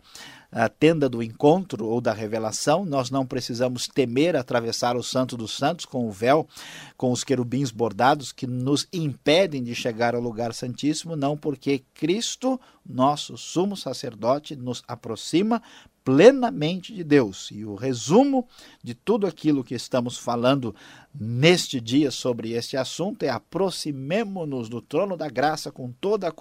a 0.55 0.69
tenda 0.69 1.09
do 1.09 1.21
encontro 1.21 1.85
ou 1.85 2.01
da 2.01 2.13
revelação, 2.13 2.85
nós 2.85 3.11
não 3.11 3.27
precisamos 3.27 3.89
temer 3.89 4.37
atravessar 4.37 4.97
o 4.97 5.03
Santo 5.03 5.37
dos 5.37 5.57
Santos 5.57 5.85
com 5.85 6.07
o 6.07 6.13
véu, 6.13 6.47
com 6.97 7.11
os 7.11 7.25
querubins 7.25 7.73
bordados 7.73 8.31
que 8.31 8.47
nos 8.47 8.87
impedem 8.93 9.65
de 9.65 9.75
chegar 9.75 10.15
ao 10.15 10.21
lugar 10.21 10.55
santíssimo, 10.55 11.17
não 11.17 11.37
porque 11.37 11.83
Cristo, 11.93 12.61
nosso 12.89 13.37
sumo 13.37 13.77
sacerdote, 13.77 14.55
nos 14.55 14.85
aproxima 14.87 15.61
plenamente 16.05 16.95
de 16.95 17.03
Deus. 17.03 17.49
E 17.51 17.65
o 17.65 17.75
resumo 17.75 18.47
de 18.83 18.95
tudo 18.95 19.27
aquilo 19.27 19.65
que 19.65 19.75
estamos 19.75 20.19
falando 20.19 20.73
neste 21.13 21.81
dia 21.81 22.11
sobre 22.13 22.53
este 22.53 22.77
assunto 22.77 23.25
é 23.25 23.29
aproximemo-nos 23.31 24.69
do 24.69 24.81
trono 24.81 25.17
da 25.17 25.29
graça 25.29 25.73
com 25.73 25.91
toda 25.91 26.29
a 26.29 26.33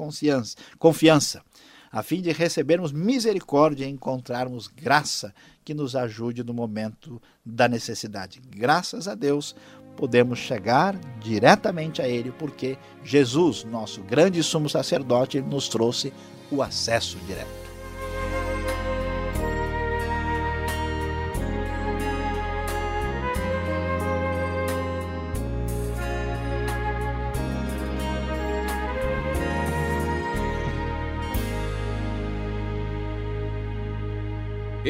confiança 0.78 1.42
a 1.94 2.02
fim 2.02 2.22
de 2.22 2.32
recebermos 2.32 2.92
misericórdia 2.92 3.86
e 3.86 3.90
encontrarmos 3.90 4.68
graça 4.68 5.32
que 5.64 5.76
nos 5.76 5.96
ajude 5.96 6.44
no 6.44 6.52
momento 6.52 7.22
da 7.46 7.68
necessidade. 7.68 8.42
Graças 8.50 9.08
a 9.08 9.14
Deus, 9.14 9.56
podemos 9.96 10.40
chegar 10.40 11.00
diretamente 11.22 12.02
a 12.02 12.08
Ele, 12.08 12.32
porque 12.32 12.80
Jesus, 13.04 13.64
nosso 13.64 14.02
grande 14.02 14.42
sumo 14.42 14.68
sacerdote, 14.68 15.40
nos 15.40 15.70
trouxe 15.70 16.12
o 16.50 16.64
acesso 16.64 17.20
direto. 17.28 17.63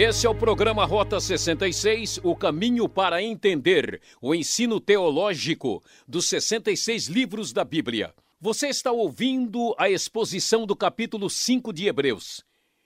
Esse 0.06 0.28
é 0.28 0.30
o 0.30 0.36
programa 0.36 0.84
Rota 0.84 1.18
66, 1.18 2.20
o 2.26 2.36
caminho 2.36 2.90
para 2.90 3.24
entender 3.24 4.02
o 4.22 4.36
ensino 4.36 4.78
teológico 4.78 5.82
dos 6.06 6.28
66 6.28 7.08
livros 7.08 7.54
da 7.54 7.64
Bíblia. 7.64 8.14
Você 8.38 8.68
está 8.68 8.92
ouvindo 8.92 9.74
a 9.78 9.90
exposição 9.90 10.66
do 10.66 10.76
capítulo 10.76 11.30
5 11.30 11.72
de 11.72 11.88
Hebreus. 11.88 12.44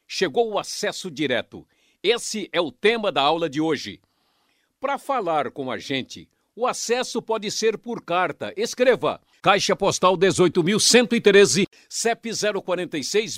Chegou 0.08 0.52
o 0.52 0.60
acesso 0.60 1.10
direto. 1.10 1.68
Esse 2.04 2.50
é 2.54 2.62
o 2.62 2.72
tema 2.72 3.12
da 3.12 3.24
aula 3.24 3.50
de 3.50 3.60
hoje. 3.60 4.00
Para 4.80 5.00
falar 5.00 5.50
com 5.50 5.72
a 5.72 5.80
gente, 5.80 6.30
o 6.58 6.66
acesso 6.66 7.22
pode 7.22 7.52
ser 7.52 7.78
por 7.78 8.04
carta. 8.04 8.52
Escreva 8.58 9.22
Caixa 9.44 9.76
Postal 9.76 10.18
18.113, 10.18 11.68
CEP 11.88 12.32
046 12.64 13.38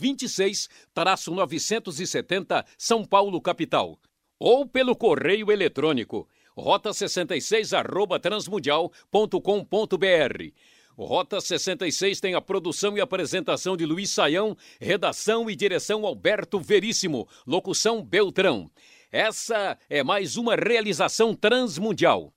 26-970, 0.95 2.65
São 2.77 3.03
Paulo, 3.03 3.41
capital. 3.41 3.99
Ou 4.39 4.65
pelo 4.65 4.95
correio 4.95 5.51
eletrônico, 5.51 6.29
rota66 6.57 7.77
arroba 7.77 8.17
transmundial.com.br. 8.17 10.53
Rota 10.97 11.41
66 11.41 12.21
tem 12.21 12.35
a 12.35 12.41
produção 12.41 12.97
e 12.97 13.01
apresentação 13.01 13.75
de 13.75 13.85
Luiz 13.85 14.11
Saião, 14.11 14.55
redação 14.79 15.49
e 15.49 15.57
direção 15.57 16.05
Alberto 16.05 16.57
Veríssimo, 16.57 17.27
locução 17.45 18.01
Beltrão. 18.01 18.71
Essa 19.11 19.77
é 19.89 20.03
mais 20.03 20.37
uma 20.37 20.55
realização 20.55 21.35
transmundial. 21.35 22.33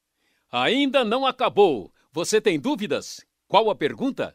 Ainda 0.54 1.02
não 1.02 1.24
acabou. 1.24 1.90
Você 2.12 2.38
tem 2.38 2.60
dúvidas? 2.60 3.24
Qual 3.48 3.70
a 3.70 3.74
pergunta? 3.74 4.34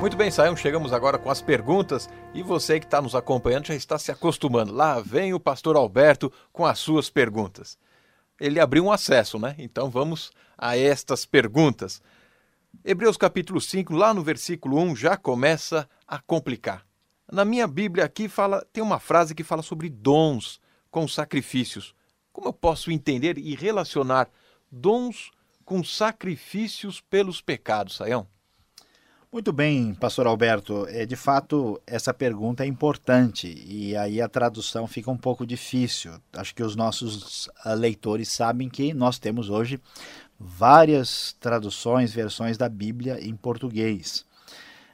Muito 0.00 0.16
bem, 0.16 0.28
Saião, 0.32 0.56
chegamos 0.56 0.92
agora 0.92 1.18
com 1.18 1.30
as 1.30 1.40
perguntas 1.40 2.08
e 2.34 2.42
você 2.42 2.80
que 2.80 2.86
está 2.86 3.00
nos 3.00 3.14
acompanhando 3.14 3.68
já 3.68 3.76
está 3.76 3.96
se 3.96 4.10
acostumando. 4.10 4.74
Lá 4.74 4.98
vem 4.98 5.32
o 5.32 5.38
pastor 5.38 5.76
Alberto 5.76 6.32
com 6.52 6.66
as 6.66 6.80
suas 6.80 7.08
perguntas. 7.08 7.78
Ele 8.40 8.60
abriu 8.60 8.84
um 8.84 8.92
acesso, 8.92 9.38
né? 9.38 9.54
Então 9.58 9.90
vamos 9.90 10.30
a 10.56 10.76
estas 10.76 11.24
perguntas. 11.24 12.02
Hebreus 12.84 13.16
capítulo 13.16 13.60
5, 13.60 13.94
lá 13.94 14.12
no 14.12 14.22
versículo 14.22 14.78
1, 14.78 14.96
já 14.96 15.16
começa 15.16 15.88
a 16.06 16.18
complicar. 16.18 16.86
Na 17.30 17.44
minha 17.44 17.66
Bíblia 17.66 18.04
aqui 18.04 18.28
fala, 18.28 18.64
tem 18.72 18.82
uma 18.82 19.00
frase 19.00 19.34
que 19.34 19.42
fala 19.42 19.62
sobre 19.62 19.88
dons 19.88 20.60
com 20.90 21.08
sacrifícios. 21.08 21.94
Como 22.32 22.48
eu 22.48 22.52
posso 22.52 22.90
entender 22.90 23.38
e 23.38 23.54
relacionar 23.54 24.28
dons 24.70 25.30
com 25.64 25.82
sacrifícios 25.82 27.00
pelos 27.00 27.40
pecados, 27.40 27.96
Saião? 27.96 28.28
Muito 29.36 29.52
bem, 29.52 29.92
pastor 29.92 30.26
Alberto. 30.26 30.86
É, 30.88 31.04
de 31.04 31.14
fato, 31.14 31.78
essa 31.86 32.14
pergunta 32.14 32.64
é 32.64 32.66
importante 32.66 33.62
e 33.68 33.94
aí 33.94 34.18
a 34.18 34.30
tradução 34.30 34.86
fica 34.86 35.10
um 35.10 35.16
pouco 35.18 35.46
difícil. 35.46 36.12
Acho 36.32 36.54
que 36.54 36.62
os 36.62 36.74
nossos 36.74 37.46
ah, 37.62 37.74
leitores 37.74 38.30
sabem 38.30 38.66
que 38.66 38.94
nós 38.94 39.18
temos 39.18 39.50
hoje 39.50 39.78
várias 40.40 41.36
traduções, 41.38 42.14
versões 42.14 42.56
da 42.56 42.66
Bíblia 42.66 43.22
em 43.22 43.36
português. 43.36 44.24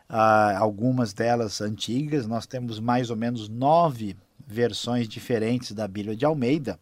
Ah, 0.09 0.59
algumas 0.59 1.13
delas 1.13 1.61
antigas, 1.61 2.27
nós 2.27 2.45
temos 2.45 2.81
mais 2.81 3.11
ou 3.11 3.17
menos 3.17 3.49
nove 3.49 4.17
versões 4.45 5.07
diferentes 5.07 5.71
da 5.71 5.87
Bíblia 5.87 6.17
de 6.17 6.25
Almeida. 6.25 6.81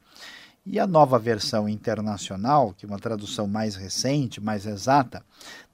E 0.64 0.78
a 0.78 0.86
nova 0.86 1.18
versão 1.18 1.68
internacional, 1.68 2.74
que 2.76 2.84
é 2.84 2.88
uma 2.88 2.98
tradução 2.98 3.46
mais 3.46 3.76
recente, 3.76 4.40
mais 4.40 4.66
exata, 4.66 5.24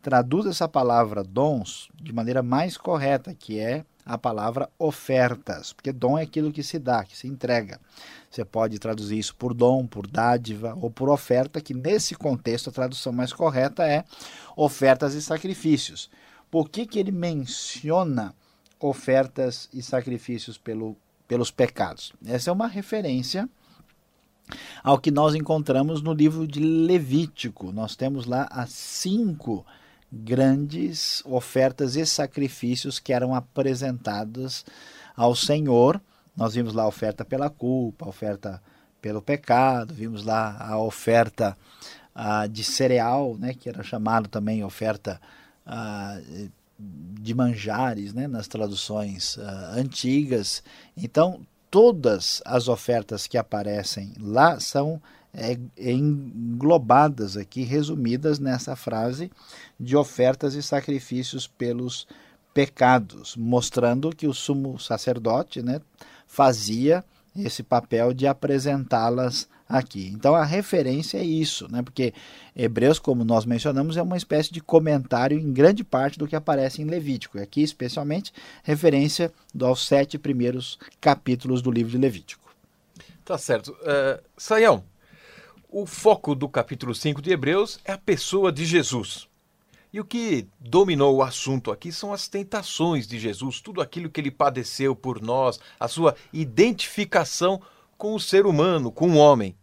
traduz 0.00 0.46
essa 0.46 0.68
palavra 0.68 1.24
dons 1.24 1.88
de 2.00 2.12
maneira 2.12 2.42
mais 2.42 2.76
correta, 2.76 3.34
que 3.34 3.58
é 3.58 3.84
a 4.04 4.16
palavra 4.16 4.70
ofertas, 4.78 5.72
porque 5.72 5.92
dom 5.92 6.16
é 6.16 6.22
aquilo 6.22 6.52
que 6.52 6.62
se 6.62 6.78
dá, 6.78 7.02
que 7.02 7.16
se 7.16 7.26
entrega. 7.26 7.80
Você 8.30 8.44
pode 8.44 8.78
traduzir 8.78 9.18
isso 9.18 9.34
por 9.34 9.52
dom, 9.52 9.84
por 9.84 10.06
dádiva 10.06 10.78
ou 10.80 10.88
por 10.88 11.08
oferta, 11.08 11.60
que 11.60 11.74
nesse 11.74 12.14
contexto 12.14 12.70
a 12.70 12.72
tradução 12.72 13.12
mais 13.12 13.32
correta 13.32 13.84
é 13.84 14.04
ofertas 14.54 15.14
e 15.14 15.20
sacrifícios. 15.20 16.08
Por 16.48 16.68
que, 16.68 16.86
que 16.86 17.00
ele 17.00 17.10
menciona 17.10 18.32
ofertas 18.78 19.68
e 19.74 19.82
sacrifícios 19.82 20.56
pelo, 20.56 20.96
pelos 21.26 21.50
pecados? 21.50 22.12
Essa 22.24 22.50
é 22.50 22.52
uma 22.52 22.68
referência 22.68 23.48
ao 24.82 24.98
que 24.98 25.10
nós 25.10 25.34
encontramos 25.34 26.02
no 26.02 26.12
livro 26.12 26.46
de 26.46 26.60
Levítico. 26.60 27.72
Nós 27.72 27.96
temos 27.96 28.26
lá 28.26 28.48
as 28.50 28.70
cinco 28.70 29.64
grandes 30.10 31.22
ofertas 31.24 31.96
e 31.96 32.06
sacrifícios 32.06 32.98
que 32.98 33.12
eram 33.12 33.34
apresentadas 33.34 34.64
ao 35.16 35.34
Senhor. 35.34 36.00
Nós 36.36 36.54
vimos 36.54 36.74
lá 36.74 36.84
a 36.84 36.88
oferta 36.88 37.24
pela 37.24 37.50
culpa, 37.50 38.04
a 38.04 38.08
oferta 38.08 38.62
pelo 39.00 39.22
pecado, 39.22 39.94
vimos 39.94 40.24
lá 40.24 40.56
a 40.60 40.78
oferta 40.78 41.56
ah, 42.14 42.46
de 42.46 42.64
cereal, 42.64 43.36
né, 43.38 43.54
que 43.54 43.68
era 43.68 43.82
chamado 43.82 44.28
também 44.28 44.64
oferta 44.64 45.20
ah, 45.64 46.18
de 46.78 47.34
manjares, 47.34 48.12
né, 48.12 48.26
nas 48.26 48.48
traduções 48.48 49.38
ah, 49.38 49.74
antigas. 49.76 50.62
Então, 50.96 51.40
todas 51.70 52.42
as 52.44 52.68
ofertas 52.68 53.26
que 53.26 53.38
aparecem 53.38 54.12
lá 54.18 54.58
são 54.60 55.00
é, 55.32 55.58
englobadas 55.78 57.36
aqui, 57.36 57.62
resumidas 57.62 58.38
nessa 58.38 58.74
frase 58.74 59.30
de 59.78 59.96
ofertas 59.96 60.54
e 60.54 60.62
sacrifícios 60.62 61.46
pelos 61.46 62.06
pecados, 62.54 63.36
mostrando 63.36 64.16
que 64.16 64.26
o 64.26 64.32
sumo 64.32 64.78
sacerdote 64.78 65.60
né, 65.60 65.80
fazia 66.26 67.04
esse 67.36 67.62
papel 67.62 68.14
de 68.14 68.26
apresentá-las 68.26 69.46
aqui. 69.68 70.10
Então 70.14 70.34
a 70.34 70.44
referência 70.44 71.18
é 71.18 71.24
isso, 71.24 71.70
né? 71.70 71.82
porque 71.82 72.14
Hebreus, 72.54 72.98
como 72.98 73.24
nós 73.24 73.44
mencionamos, 73.44 73.96
é 73.96 74.02
uma 74.02 74.16
espécie 74.16 74.52
de 74.52 74.60
comentário 74.60 75.38
em 75.38 75.52
grande 75.52 75.82
parte 75.82 76.18
do 76.18 76.26
que 76.26 76.36
aparece 76.36 76.82
em 76.82 76.86
Levítico. 76.86 77.38
E 77.38 77.42
aqui, 77.42 77.62
especialmente, 77.62 78.32
referência 78.62 79.32
aos 79.60 79.86
sete 79.86 80.18
primeiros 80.18 80.78
capítulos 81.00 81.60
do 81.60 81.70
livro 81.70 81.92
de 81.92 81.98
Levítico. 81.98 82.54
Tá 83.24 83.36
certo. 83.36 83.72
Uh, 83.72 84.22
Saião, 84.36 84.84
o 85.68 85.84
foco 85.84 86.34
do 86.34 86.48
capítulo 86.48 86.94
5 86.94 87.20
de 87.20 87.32
Hebreus 87.32 87.80
é 87.84 87.92
a 87.92 87.98
pessoa 87.98 88.52
de 88.52 88.64
Jesus. 88.64 89.28
E 89.92 90.00
o 90.00 90.04
que 90.04 90.46
dominou 90.60 91.16
o 91.16 91.22
assunto 91.22 91.72
aqui 91.72 91.90
são 91.90 92.12
as 92.12 92.28
tentações 92.28 93.06
de 93.06 93.18
Jesus, 93.18 93.60
tudo 93.60 93.80
aquilo 93.80 94.10
que 94.10 94.20
ele 94.20 94.30
padeceu 94.30 94.94
por 94.94 95.22
nós, 95.22 95.58
a 95.80 95.88
sua 95.88 96.14
identificação 96.32 97.58
com 97.58 97.66
o 97.98 98.20
ser 98.20 98.46
humano, 98.46 98.92
com 98.92 99.10
o 99.10 99.16
homem. 99.16 99.56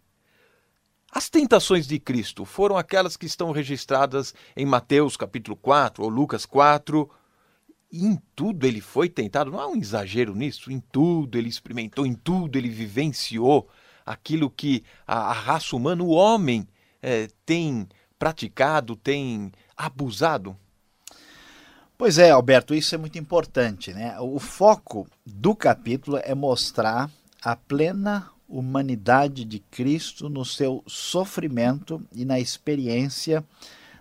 As 1.11 1.29
tentações 1.29 1.85
de 1.85 1.99
Cristo 1.99 2.43
foram 2.43 2.75
aquelas 2.75 3.15
que 3.15 3.27
estão 3.27 3.51
registradas 3.51 4.33
em 4.55 4.65
Mateus 4.65 5.15
capítulo 5.15 5.55
4 5.55 6.03
ou 6.03 6.09
Lucas 6.09 6.45
4. 6.45 7.07
E 7.91 8.05
em 8.05 8.19
tudo 8.35 8.65
ele 8.65 8.81
foi 8.81 9.07
tentado, 9.07 9.51
não 9.51 9.59
há 9.59 9.67
um 9.67 9.75
exagero 9.75 10.33
nisso, 10.33 10.71
em 10.71 10.79
tudo 10.79 11.37
ele 11.37 11.47
experimentou, 11.47 12.03
em 12.03 12.15
tudo 12.15 12.57
ele 12.57 12.69
vivenciou 12.69 13.69
aquilo 14.03 14.49
que 14.49 14.83
a, 15.05 15.29
a 15.29 15.33
raça 15.33 15.75
humana, 15.75 16.03
o 16.03 16.09
homem, 16.09 16.67
é, 16.99 17.27
tem 17.45 17.87
praticado, 18.17 18.95
tem 18.95 19.51
abusado? 19.77 20.57
Pois 21.95 22.17
é, 22.17 22.31
Alberto, 22.31 22.73
isso 22.73 22.95
é 22.95 22.97
muito 22.97 23.19
importante. 23.19 23.93
Né? 23.93 24.19
O 24.19 24.39
foco 24.39 25.07
do 25.25 25.55
capítulo 25.55 26.19
é 26.23 26.33
mostrar 26.33 27.09
a 27.43 27.55
plena 27.55 28.29
humanidade 28.47 29.43
de 29.43 29.59
Cristo 29.59 30.29
no 30.29 30.45
seu 30.45 30.83
sofrimento 30.87 32.01
e 32.13 32.23
na 32.23 32.39
experiência 32.39 33.43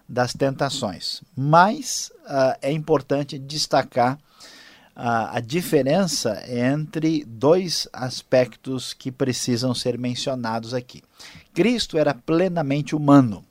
das 0.09 0.33
tentações. 0.33 1.23
Mas 1.35 2.13
uh, 2.25 2.59
é 2.61 2.71
importante 2.71 3.39
destacar 3.39 4.19
a, 4.95 5.39
a 5.39 5.41
diferença 5.41 6.43
entre 6.47 7.25
dois 7.25 7.89
aspectos 7.93 8.93
que 8.93 9.11
precisam 9.11 9.75
ser 9.75 9.99
mencionados 9.99 10.75
aqui. 10.75 11.03
Cristo 11.55 11.97
era 11.97 12.15
plenamente 12.15 12.95
humano, 12.95 13.45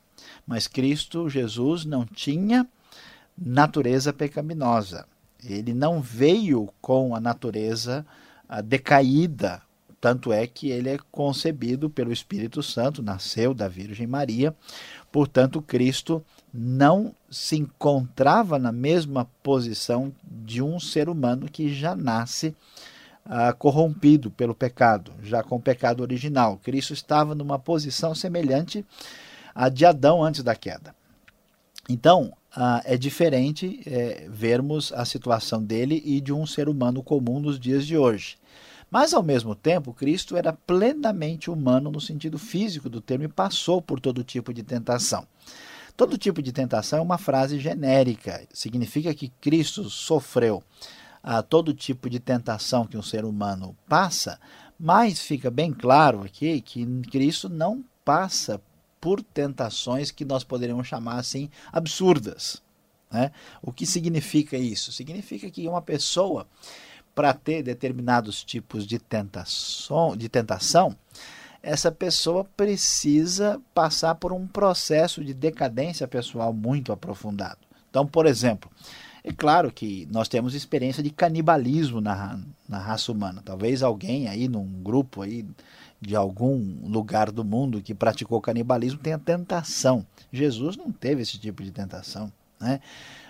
mas 0.46 0.68
Cristo, 0.68 1.28
Jesus, 1.28 1.84
não 1.84 2.06
tinha 2.06 2.66
natureza 3.36 4.12
pecaminosa. 4.12 5.06
Ele 5.44 5.74
não 5.74 6.00
veio 6.00 6.68
com 6.80 7.16
a 7.16 7.20
natureza 7.20 8.06
a 8.48 8.60
decaída, 8.60 9.62
tanto 10.02 10.32
é 10.32 10.48
que 10.48 10.68
ele 10.68 10.88
é 10.88 10.98
concebido 11.12 11.88
pelo 11.88 12.12
Espírito 12.12 12.60
Santo, 12.60 13.04
nasceu 13.04 13.54
da 13.54 13.68
Virgem 13.68 14.04
Maria, 14.04 14.52
portanto, 15.12 15.62
Cristo 15.62 16.20
não 16.52 17.14
se 17.30 17.54
encontrava 17.54 18.58
na 18.58 18.72
mesma 18.72 19.30
posição 19.44 20.12
de 20.24 20.60
um 20.60 20.80
ser 20.80 21.08
humano 21.08 21.46
que 21.48 21.72
já 21.72 21.94
nasce 21.94 22.52
ah, 23.24 23.52
corrompido 23.52 24.28
pelo 24.28 24.56
pecado, 24.56 25.12
já 25.22 25.40
com 25.40 25.54
o 25.54 25.62
pecado 25.62 26.00
original. 26.00 26.58
Cristo 26.60 26.92
estava 26.92 27.32
numa 27.32 27.56
posição 27.56 28.12
semelhante 28.12 28.84
à 29.54 29.68
de 29.68 29.86
Adão 29.86 30.20
antes 30.24 30.42
da 30.42 30.56
queda. 30.56 30.92
Então, 31.88 32.32
ah, 32.56 32.82
é 32.84 32.96
diferente 32.96 33.80
é, 33.86 34.26
vermos 34.28 34.92
a 34.92 35.04
situação 35.04 35.62
dele 35.62 36.02
e 36.04 36.20
de 36.20 36.32
um 36.32 36.44
ser 36.44 36.68
humano 36.68 37.04
comum 37.04 37.38
nos 37.38 37.60
dias 37.60 37.86
de 37.86 37.96
hoje. 37.96 38.41
Mas, 38.92 39.14
ao 39.14 39.22
mesmo 39.22 39.54
tempo, 39.54 39.94
Cristo 39.94 40.36
era 40.36 40.52
plenamente 40.52 41.50
humano 41.50 41.90
no 41.90 41.98
sentido 41.98 42.38
físico 42.38 42.90
do 42.90 43.00
termo 43.00 43.24
e 43.24 43.28
passou 43.28 43.80
por 43.80 43.98
todo 43.98 44.22
tipo 44.22 44.52
de 44.52 44.62
tentação. 44.62 45.26
Todo 45.96 46.18
tipo 46.18 46.42
de 46.42 46.52
tentação 46.52 46.98
é 46.98 47.02
uma 47.02 47.16
frase 47.16 47.58
genérica, 47.58 48.46
significa 48.52 49.14
que 49.14 49.30
Cristo 49.40 49.88
sofreu 49.88 50.62
a 51.22 51.38
ah, 51.38 51.42
todo 51.42 51.72
tipo 51.72 52.10
de 52.10 52.20
tentação 52.20 52.84
que 52.84 52.98
um 52.98 53.02
ser 53.02 53.24
humano 53.24 53.74
passa, 53.88 54.38
mas 54.78 55.22
fica 55.22 55.50
bem 55.50 55.72
claro 55.72 56.22
aqui 56.24 56.60
que 56.60 56.84
Cristo 57.10 57.48
não 57.48 57.82
passa 58.04 58.60
por 59.00 59.22
tentações 59.22 60.10
que 60.10 60.24
nós 60.24 60.44
poderíamos 60.44 60.86
chamar 60.86 61.16
assim 61.16 61.48
absurdas. 61.72 62.62
Né? 63.10 63.30
O 63.62 63.72
que 63.72 63.86
significa 63.86 64.58
isso? 64.58 64.92
Significa 64.92 65.50
que 65.50 65.66
uma 65.66 65.80
pessoa, 65.80 66.46
para 67.14 67.32
ter 67.34 67.62
determinados 67.62 68.42
tipos 68.42 68.86
de 68.86 68.98
tentação, 68.98 70.16
de 70.16 70.28
tentação 70.28 70.96
essa 71.62 71.92
pessoa 71.92 72.44
precisa 72.56 73.60
passar 73.72 74.16
por 74.16 74.32
um 74.32 74.46
processo 74.46 75.24
de 75.24 75.32
decadência 75.32 76.08
pessoal 76.08 76.52
muito 76.52 76.92
aprofundado. 76.92 77.58
Então, 77.88 78.04
por 78.04 78.26
exemplo, 78.26 78.68
é 79.22 79.32
claro 79.32 79.70
que 79.70 80.08
nós 80.10 80.28
temos 80.28 80.54
experiência 80.54 81.02
de 81.02 81.10
canibalismo 81.10 82.00
na, 82.00 82.40
na 82.68 82.78
raça 82.78 83.12
humana. 83.12 83.42
Talvez 83.44 83.82
alguém 83.82 84.26
aí 84.26 84.48
num 84.48 84.66
grupo 84.82 85.22
aí 85.22 85.46
de 86.00 86.16
algum 86.16 86.88
lugar 86.88 87.30
do 87.30 87.44
mundo 87.44 87.80
que 87.80 87.94
praticou 87.94 88.40
canibalismo 88.40 88.98
tenha 88.98 89.18
tentação. 89.18 90.04
Jesus 90.32 90.76
não 90.76 90.90
teve 90.90 91.22
esse 91.22 91.38
tipo 91.38 91.62
de 91.62 91.70
tentação. 91.70 92.32
Né? 92.62 92.80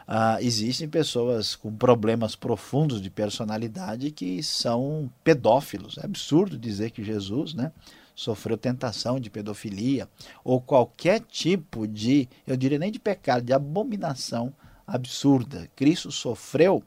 Ah, 0.07 0.37
existem 0.41 0.89
pessoas 0.89 1.57
com 1.57 1.75
problemas 1.75 2.37
profundos 2.37 3.01
de 3.01 3.09
personalidade 3.09 4.11
que 4.11 4.43
são 4.43 5.11
pedófilos. 5.25 5.97
É 5.99 6.05
absurdo 6.05 6.59
dizer 6.59 6.91
que 6.91 7.03
Jesus 7.03 7.55
né, 7.55 7.73
sofreu 8.15 8.59
tentação 8.59 9.19
de 9.19 9.31
pedofilia 9.31 10.09
ou 10.45 10.61
qualquer 10.61 11.21
tipo 11.21 11.87
de, 11.87 12.29
eu 12.47 12.57
diria 12.57 12.79
nem 12.79 12.93
de 12.93 12.99
pecado, 12.99 13.45
de 13.45 13.53
abominação 13.53 14.53
absurda. 14.87 15.69
Cristo 15.75 16.13
sofreu 16.13 16.83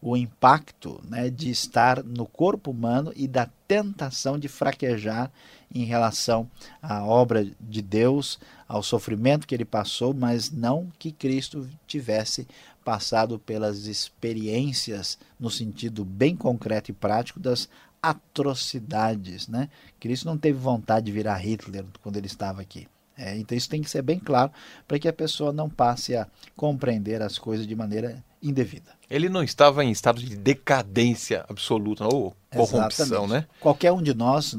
o 0.00 0.16
impacto 0.16 1.00
né, 1.08 1.30
de 1.30 1.50
estar 1.50 2.02
no 2.02 2.26
corpo 2.26 2.70
humano 2.70 3.12
e 3.14 3.28
da 3.28 3.48
tentação 3.68 4.38
de 4.38 4.48
fraquejar 4.48 5.30
em 5.74 5.84
relação 5.84 6.48
à 6.80 7.04
obra 7.04 7.46
de 7.60 7.82
Deus, 7.82 8.38
ao 8.68 8.82
sofrimento 8.82 9.46
que 9.46 9.54
ele 9.54 9.64
passou, 9.64 10.14
mas 10.14 10.50
não 10.50 10.90
que 10.98 11.12
Cristo 11.12 11.68
tivesse 11.86 12.46
passado 12.84 13.38
pelas 13.38 13.86
experiências 13.86 15.18
no 15.38 15.50
sentido 15.50 16.04
bem 16.04 16.36
concreto 16.36 16.90
e 16.90 16.94
prático 16.94 17.38
das 17.38 17.68
atrocidades, 18.02 19.46
né? 19.46 19.68
Cristo 20.00 20.26
não 20.26 20.36
teve 20.36 20.58
vontade 20.58 21.06
de 21.06 21.12
virar 21.12 21.36
Hitler 21.36 21.84
quando 22.02 22.16
ele 22.16 22.26
estava 22.26 22.60
aqui. 22.60 22.88
É, 23.16 23.36
então 23.36 23.56
isso 23.56 23.68
tem 23.68 23.82
que 23.82 23.90
ser 23.90 24.02
bem 24.02 24.18
claro 24.18 24.50
para 24.88 24.98
que 24.98 25.06
a 25.06 25.12
pessoa 25.12 25.52
não 25.52 25.68
passe 25.68 26.16
a 26.16 26.26
compreender 26.56 27.22
as 27.22 27.38
coisas 27.38 27.66
de 27.66 27.76
maneira 27.76 28.24
indevida. 28.42 28.90
Ele 29.08 29.28
não 29.28 29.42
estava 29.44 29.84
em 29.84 29.90
estado 29.90 30.20
de 30.20 30.34
decadência 30.34 31.44
absoluta 31.48 32.04
ou 32.04 32.34
corrupção, 32.50 33.06
Exatamente. 33.06 33.32
né? 33.32 33.46
Qualquer 33.60 33.92
um 33.92 34.02
de 34.02 34.14
nós 34.14 34.56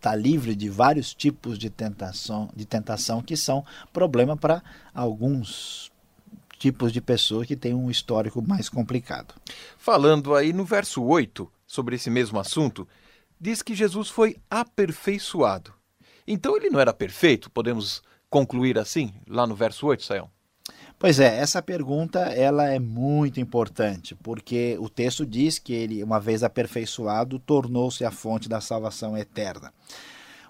está 0.00 0.16
livre 0.16 0.56
de 0.56 0.70
vários 0.70 1.14
tipos 1.14 1.58
de 1.58 1.68
tentação, 1.68 2.48
de 2.56 2.64
tentação 2.64 3.22
que 3.22 3.36
são 3.36 3.64
problema 3.92 4.34
para 4.34 4.62
alguns 4.94 5.92
tipos 6.58 6.90
de 6.90 7.00
pessoas 7.02 7.46
que 7.46 7.54
têm 7.54 7.74
um 7.74 7.90
histórico 7.90 8.42
mais 8.42 8.68
complicado. 8.68 9.34
Falando 9.76 10.34
aí 10.34 10.52
no 10.52 10.64
verso 10.64 11.02
8 11.02 11.50
sobre 11.66 11.96
esse 11.96 12.08
mesmo 12.10 12.40
assunto, 12.40 12.88
diz 13.38 13.62
que 13.62 13.74
Jesus 13.74 14.08
foi 14.08 14.36
aperfeiçoado. 14.50 15.72
Então 16.26 16.56
ele 16.56 16.70
não 16.70 16.80
era 16.80 16.92
perfeito? 16.92 17.50
Podemos 17.50 18.02
concluir 18.30 18.78
assim, 18.78 19.14
lá 19.28 19.46
no 19.46 19.54
verso 19.54 19.86
8, 19.86 20.02
Sayão? 20.02 20.30
Pois 21.00 21.18
é, 21.18 21.38
essa 21.38 21.62
pergunta 21.62 22.18
ela 22.20 22.68
é 22.68 22.78
muito 22.78 23.40
importante, 23.40 24.14
porque 24.16 24.76
o 24.78 24.86
texto 24.86 25.24
diz 25.24 25.58
que 25.58 25.72
ele, 25.72 26.04
uma 26.04 26.20
vez 26.20 26.42
aperfeiçoado, 26.42 27.38
tornou-se 27.38 28.04
a 28.04 28.10
fonte 28.10 28.50
da 28.50 28.60
salvação 28.60 29.16
eterna. 29.16 29.72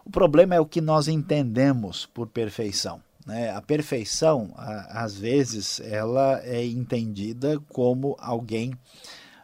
O 0.05 0.11
problema 0.11 0.57
é 0.57 0.61
o 0.61 0.67
que 0.67 0.81
nós 0.81 1.07
entendemos 1.07 2.05
por 2.05 2.27
perfeição. 2.27 3.01
Né? 3.25 3.53
A 3.53 3.63
perfeição, 3.63 4.53
às 4.89 5.17
vezes, 5.17 5.79
ela 5.85 6.41
é 6.43 6.67
entendida 6.67 7.61
como 7.69 8.17
alguém 8.19 8.75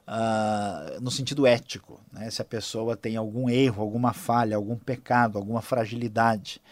Uh, 0.09 1.01
no 1.01 1.11
sentido 1.11 1.45
ético, 1.49 2.01
né? 2.13 2.31
se 2.31 2.41
a 2.41 2.45
pessoa 2.45 2.97
tem 2.97 3.17
algum 3.17 3.51
erro, 3.51 3.83
alguma 3.83 4.13
falha, 4.13 4.55
algum 4.55 4.77
pecado, 4.77 5.37
alguma 5.37 5.61
fragilidade. 5.61 6.63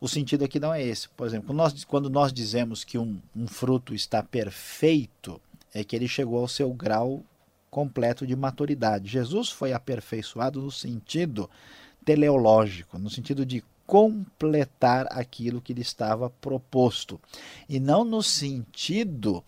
O 0.00 0.08
sentido 0.08 0.44
aqui 0.44 0.60
não 0.60 0.72
é 0.72 0.82
esse. 0.82 1.08
Por 1.10 1.26
exemplo, 1.26 1.46
quando 1.46 1.56
nós, 1.56 1.84
quando 1.84 2.10
nós 2.10 2.32
dizemos 2.32 2.84
que 2.84 2.98
um, 2.98 3.20
um 3.34 3.46
fruto 3.46 3.94
está 3.94 4.22
perfeito, 4.22 5.40
é 5.72 5.82
que 5.82 5.96
ele 5.96 6.08
chegou 6.08 6.40
ao 6.40 6.48
seu 6.48 6.72
grau 6.72 7.22
completo 7.70 8.26
de 8.26 8.36
maturidade. 8.36 9.08
Jesus 9.08 9.50
foi 9.50 9.72
aperfeiçoado 9.72 10.62
no 10.62 10.70
sentido 10.70 11.50
teleológico, 12.04 12.98
no 12.98 13.10
sentido 13.10 13.44
de 13.44 13.64
completar 13.86 15.06
aquilo 15.10 15.60
que 15.60 15.74
lhe 15.74 15.82
estava 15.82 16.30
proposto, 16.30 17.20
e 17.68 17.78
não 17.78 18.04
no 18.04 18.22
sentido 18.22 19.42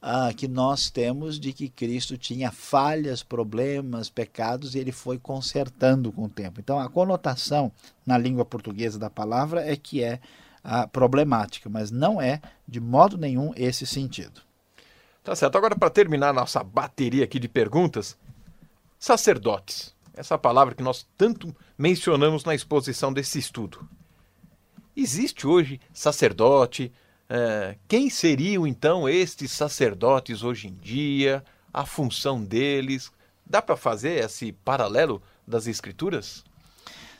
ah, 0.00 0.32
que 0.34 0.48
nós 0.48 0.90
temos 0.90 1.38
de 1.38 1.52
que 1.52 1.68
Cristo 1.68 2.16
tinha 2.16 2.50
falhas, 2.50 3.22
problemas, 3.22 4.08
pecados 4.08 4.74
e 4.74 4.78
ele 4.78 4.92
foi 4.92 5.18
consertando 5.18 6.10
com 6.10 6.24
o 6.24 6.28
tempo. 6.28 6.60
Então, 6.60 6.78
a 6.78 6.88
conotação 6.88 7.70
na 8.06 8.16
língua 8.16 8.44
portuguesa 8.44 8.98
da 8.98 9.10
palavra 9.10 9.64
é 9.64 9.76
que 9.76 10.02
é 10.02 10.20
ah, 10.64 10.86
problemática, 10.86 11.68
mas 11.68 11.90
não 11.90 12.20
é 12.20 12.40
de 12.66 12.80
modo 12.80 13.18
nenhum 13.18 13.52
esse 13.56 13.86
sentido. 13.86 14.40
Tá 15.22 15.36
certo. 15.36 15.58
Agora, 15.58 15.76
para 15.76 15.90
terminar 15.90 16.32
nossa 16.32 16.64
bateria 16.64 17.24
aqui 17.24 17.38
de 17.38 17.48
perguntas, 17.48 18.16
sacerdotes. 18.98 19.94
Essa 20.14 20.38
palavra 20.38 20.74
que 20.74 20.82
nós 20.82 21.06
tanto 21.16 21.54
mencionamos 21.78 22.44
na 22.44 22.54
exposição 22.54 23.12
desse 23.12 23.38
estudo. 23.38 23.88
Existe 24.96 25.46
hoje 25.46 25.80
sacerdote, 25.92 26.92
é, 27.32 27.76
quem 27.86 28.10
seriam 28.10 28.66
então 28.66 29.08
estes 29.08 29.52
sacerdotes 29.52 30.42
hoje 30.42 30.66
em 30.66 30.74
dia? 30.74 31.44
A 31.72 31.86
função 31.86 32.42
deles? 32.42 33.12
Dá 33.46 33.62
para 33.62 33.76
fazer 33.76 34.24
esse 34.24 34.50
paralelo 34.50 35.22
das 35.46 35.68
Escrituras? 35.68 36.42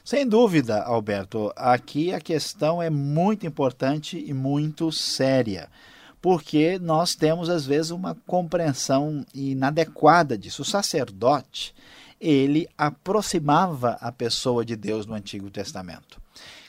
Sem 0.04 0.26
dúvida, 0.26 0.82
Alberto. 0.82 1.52
Aqui 1.54 2.12
a 2.12 2.20
questão 2.20 2.82
é 2.82 2.90
muito 2.90 3.46
importante 3.46 4.18
e 4.18 4.34
muito 4.34 4.90
séria, 4.90 5.68
porque 6.20 6.76
nós 6.80 7.14
temos 7.14 7.48
às 7.48 7.64
vezes 7.64 7.92
uma 7.92 8.16
compreensão 8.26 9.24
inadequada 9.32 10.36
disso. 10.36 10.62
O 10.62 10.64
sacerdote, 10.64 11.72
ele 12.20 12.68
aproximava 12.76 13.96
a 14.00 14.10
pessoa 14.10 14.64
de 14.64 14.74
Deus 14.74 15.06
no 15.06 15.14
Antigo 15.14 15.50
Testamento. 15.50 16.20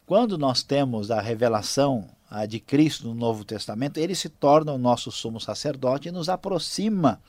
Quando 0.06 0.38
nós 0.38 0.62
temos 0.62 1.10
a 1.10 1.20
revelação 1.20 2.08
de 2.48 2.60
Cristo 2.60 3.08
no 3.08 3.14
Novo 3.14 3.44
Testamento, 3.44 3.98
ele 3.98 4.16
se 4.16 4.30
torna 4.30 4.72
o 4.72 4.78
nosso 4.78 5.12
sumo 5.12 5.40
sacerdote 5.40 6.08
e 6.08 6.12
nos 6.12 6.30
aproxima 6.30 7.20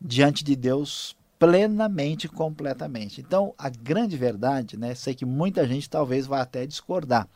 diante 0.00 0.42
de 0.42 0.56
Deus 0.56 1.16
plenamente, 1.38 2.28
completamente. 2.28 3.20
Então, 3.20 3.54
a 3.56 3.68
grande 3.68 4.16
verdade, 4.16 4.76
né, 4.76 4.94
sei 4.94 5.14
que 5.14 5.24
muita 5.24 5.66
gente 5.66 5.88
talvez 5.88 6.26
vá 6.26 6.40
até 6.40 6.66
discordar. 6.66 7.28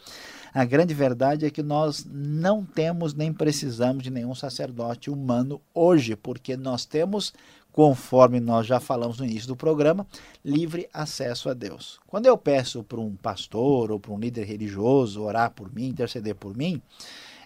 A 0.52 0.64
grande 0.64 0.92
verdade 0.92 1.46
é 1.46 1.50
que 1.50 1.62
nós 1.62 2.04
não 2.10 2.64
temos 2.64 3.14
nem 3.14 3.32
precisamos 3.32 4.02
de 4.02 4.10
nenhum 4.10 4.34
sacerdote 4.34 5.08
humano 5.08 5.60
hoje, 5.72 6.16
porque 6.16 6.56
nós 6.56 6.84
temos 6.84 7.32
conforme 7.72 8.38
nós 8.38 8.66
já 8.66 8.78
falamos 8.78 9.18
no 9.18 9.24
início 9.24 9.48
do 9.48 9.56
programa, 9.56 10.06
livre 10.44 10.88
acesso 10.92 11.48
a 11.48 11.54
Deus. 11.54 11.98
Quando 12.06 12.26
eu 12.26 12.36
peço 12.36 12.84
para 12.84 13.00
um 13.00 13.16
pastor 13.16 13.90
ou 13.90 13.98
para 13.98 14.12
um 14.12 14.18
líder 14.18 14.44
religioso 14.44 15.22
orar 15.22 15.50
por 15.50 15.72
mim, 15.74 15.88
interceder 15.88 16.34
por 16.34 16.56
mim, 16.56 16.80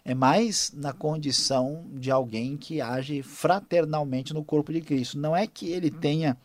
é 0.05 0.15
mais 0.15 0.73
na 0.75 0.93
condição 0.93 1.85
de 1.95 2.11
alguém 2.11 2.57
que 2.57 2.81
age 2.81 3.23
fraternalmente 3.23 4.35
no 4.35 4.45
corpo 4.45 4.73
de 4.73 4.81
Cristo. 4.81 5.19
Não 5.19 5.35
é 5.35 5.47
que 5.47 5.71
ele 5.71 5.91
tenha 5.91 6.37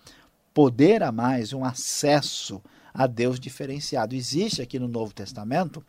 poder 0.53 1.03
a 1.03 1.11
mais, 1.11 1.53
um 1.53 1.63
acesso 1.63 2.61
a 2.93 3.07
Deus 3.07 3.39
diferenciado. 3.39 4.15
Existe 4.15 4.61
aqui 4.61 4.77
no 4.77 4.87
Novo 4.87 5.13
Testamento 5.13 5.83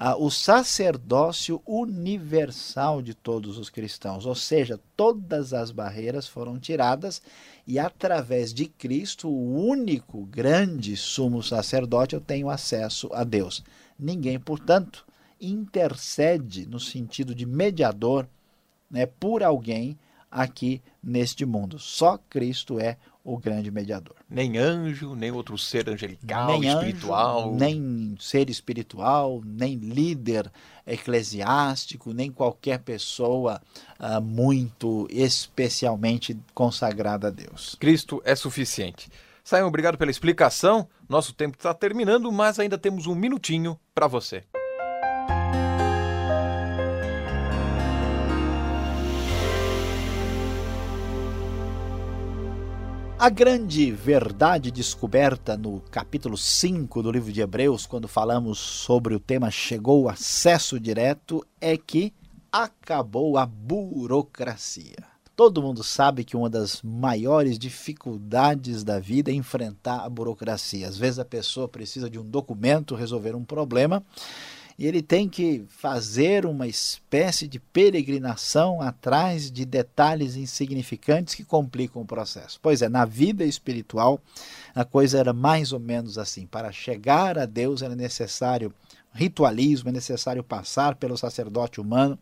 ah, 0.00 0.16
o 0.16 0.30
sacerdócio 0.30 1.60
universal 1.66 3.02
de 3.02 3.14
todos 3.14 3.58
os 3.58 3.68
cristãos, 3.68 4.26
ou 4.26 4.34
seja, 4.34 4.78
todas 4.96 5.52
as 5.52 5.72
barreiras 5.72 6.28
foram 6.28 6.56
tiradas 6.56 7.20
e 7.66 7.80
através 7.80 8.54
de 8.54 8.66
Cristo, 8.66 9.28
o 9.28 9.66
único 9.66 10.24
grande 10.26 10.96
sumo 10.96 11.42
sacerdote, 11.42 12.14
eu 12.14 12.20
tenho 12.20 12.48
acesso 12.48 13.10
a 13.12 13.24
Deus. 13.24 13.64
Ninguém, 13.98 14.38
portanto, 14.38 15.04
intercede 15.40 16.64
no 16.64 16.78
sentido 16.78 17.34
de 17.34 17.44
mediador 17.44 18.28
né, 18.88 19.04
por 19.04 19.42
alguém 19.42 19.98
aqui 20.30 20.80
neste 21.02 21.44
mundo. 21.44 21.78
Só 21.78 22.18
Cristo 22.30 22.78
é 22.78 22.96
o 23.28 23.36
grande 23.36 23.70
mediador. 23.70 24.16
Nem 24.28 24.56
anjo, 24.56 25.14
nem 25.14 25.30
outro 25.30 25.58
ser 25.58 25.88
angelical, 25.88 26.58
nem 26.58 26.70
espiritual. 26.70 27.48
Anjo, 27.50 27.58
nem 27.58 28.16
ser 28.18 28.48
espiritual, 28.48 29.42
nem 29.44 29.76
líder 29.76 30.50
eclesiástico, 30.86 32.14
nem 32.14 32.32
qualquer 32.32 32.78
pessoa 32.78 33.60
uh, 34.00 34.20
muito 34.22 35.06
especialmente 35.10 36.38
consagrada 36.54 37.28
a 37.28 37.30
Deus. 37.30 37.76
Cristo 37.78 38.22
é 38.24 38.34
suficiente. 38.34 39.10
Saiam, 39.44 39.68
obrigado 39.68 39.98
pela 39.98 40.10
explicação. 40.10 40.88
Nosso 41.06 41.34
tempo 41.34 41.56
está 41.56 41.74
terminando, 41.74 42.32
mas 42.32 42.58
ainda 42.58 42.78
temos 42.78 43.06
um 43.06 43.14
minutinho 43.14 43.78
para 43.94 44.06
você. 44.06 44.44
A 53.20 53.28
grande 53.30 53.90
verdade 53.90 54.70
descoberta 54.70 55.56
no 55.56 55.80
capítulo 55.90 56.36
5 56.36 57.02
do 57.02 57.10
livro 57.10 57.32
de 57.32 57.40
Hebreus, 57.40 57.84
quando 57.84 58.06
falamos 58.06 58.60
sobre 58.60 59.12
o 59.12 59.18
tema 59.18 59.50
chegou 59.50 60.04
o 60.04 60.08
acesso 60.08 60.78
direto, 60.78 61.44
é 61.60 61.76
que 61.76 62.14
acabou 62.52 63.36
a 63.36 63.44
burocracia. 63.44 65.04
Todo 65.34 65.60
mundo 65.60 65.82
sabe 65.82 66.22
que 66.22 66.36
uma 66.36 66.48
das 66.48 66.80
maiores 66.80 67.58
dificuldades 67.58 68.84
da 68.84 69.00
vida 69.00 69.32
é 69.32 69.34
enfrentar 69.34 70.04
a 70.04 70.08
burocracia. 70.08 70.86
Às 70.86 70.96
vezes 70.96 71.18
a 71.18 71.24
pessoa 71.24 71.66
precisa 71.66 72.08
de 72.08 72.20
um 72.20 72.24
documento, 72.24 72.94
resolver 72.94 73.34
um 73.34 73.44
problema, 73.44 74.00
e 74.78 74.86
ele 74.86 75.02
tem 75.02 75.28
que 75.28 75.64
fazer 75.68 76.46
uma 76.46 76.66
espécie 76.68 77.48
de 77.48 77.58
peregrinação 77.58 78.80
atrás 78.80 79.50
de 79.50 79.64
detalhes 79.64 80.36
insignificantes 80.36 81.34
que 81.34 81.44
complicam 81.44 82.00
o 82.00 82.06
processo. 82.06 82.60
Pois 82.62 82.80
é, 82.80 82.88
na 82.88 83.04
vida 83.04 83.44
espiritual 83.44 84.20
a 84.72 84.84
coisa 84.84 85.18
era 85.18 85.32
mais 85.32 85.72
ou 85.72 85.80
menos 85.80 86.16
assim. 86.16 86.46
Para 86.46 86.70
chegar 86.70 87.36
a 87.36 87.44
Deus 87.44 87.82
era 87.82 87.96
necessário 87.96 88.72
ritualismo, 89.12 89.88
é 89.88 89.92
necessário 89.92 90.44
passar 90.44 90.94
pelo 90.94 91.16
sacerdote 91.16 91.80
humano. 91.80 92.16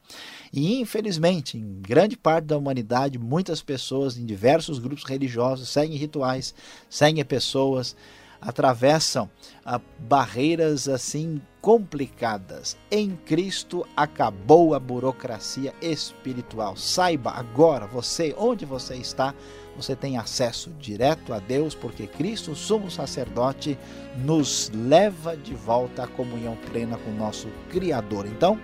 E 0.50 0.80
infelizmente, 0.80 1.58
em 1.58 1.80
grande 1.82 2.16
parte 2.16 2.46
da 2.46 2.56
humanidade, 2.56 3.18
muitas 3.18 3.60
pessoas 3.60 4.16
em 4.16 4.24
diversos 4.24 4.78
grupos 4.78 5.04
religiosos 5.04 5.68
seguem 5.68 5.98
rituais, 5.98 6.54
seguem 6.88 7.22
pessoas, 7.22 7.94
atravessam 8.40 9.28
ah, 9.64 9.80
barreiras 9.98 10.88
assim 10.88 11.40
complicadas. 11.66 12.76
Em 12.88 13.18
Cristo 13.26 13.84
acabou 13.96 14.72
a 14.72 14.78
burocracia 14.78 15.74
espiritual. 15.82 16.76
Saiba 16.76 17.32
agora, 17.32 17.88
você, 17.88 18.32
onde 18.38 18.64
você 18.64 18.94
está, 18.94 19.34
você 19.76 19.96
tem 19.96 20.16
acesso 20.16 20.70
direto 20.78 21.34
a 21.34 21.40
Deus, 21.40 21.74
porque 21.74 22.06
Cristo, 22.06 22.54
sumo 22.54 22.88
sacerdote, 22.88 23.76
nos 24.24 24.70
leva 24.72 25.36
de 25.36 25.54
volta 25.54 26.04
à 26.04 26.06
comunhão 26.06 26.56
plena 26.70 26.96
com 26.98 27.10
o 27.10 27.16
nosso 27.16 27.48
Criador. 27.68 28.26
Então, 28.26 28.60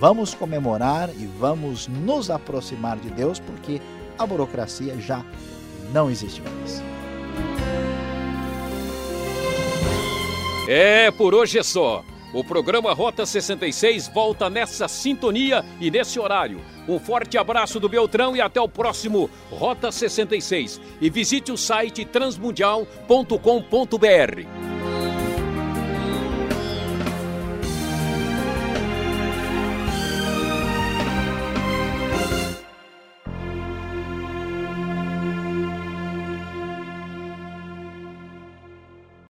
vamos 0.00 0.32
comemorar 0.32 1.10
e 1.10 1.26
vamos 1.26 1.86
nos 1.86 2.30
aproximar 2.30 2.96
de 2.96 3.10
Deus, 3.10 3.38
porque 3.38 3.78
a 4.18 4.26
burocracia 4.26 4.98
já 4.98 5.22
não 5.92 6.10
existe 6.10 6.40
mais. 6.40 6.82
É, 10.66 11.10
por 11.10 11.34
hoje 11.34 11.58
é 11.58 11.62
só. 11.62 12.02
O 12.32 12.44
programa 12.44 12.92
Rota 12.92 13.24
66 13.24 14.08
volta 14.08 14.50
nessa 14.50 14.86
sintonia 14.86 15.64
e 15.80 15.90
nesse 15.90 16.20
horário. 16.20 16.60
Um 16.86 16.98
forte 16.98 17.38
abraço 17.38 17.80
do 17.80 17.88
Beltrão 17.88 18.36
e 18.36 18.40
até 18.40 18.60
o 18.60 18.68
próximo 18.68 19.30
Rota 19.50 19.90
66. 19.90 20.78
E 21.00 21.08
visite 21.08 21.50
o 21.50 21.56
site 21.56 22.04
transmundial.com.br. 22.04 24.77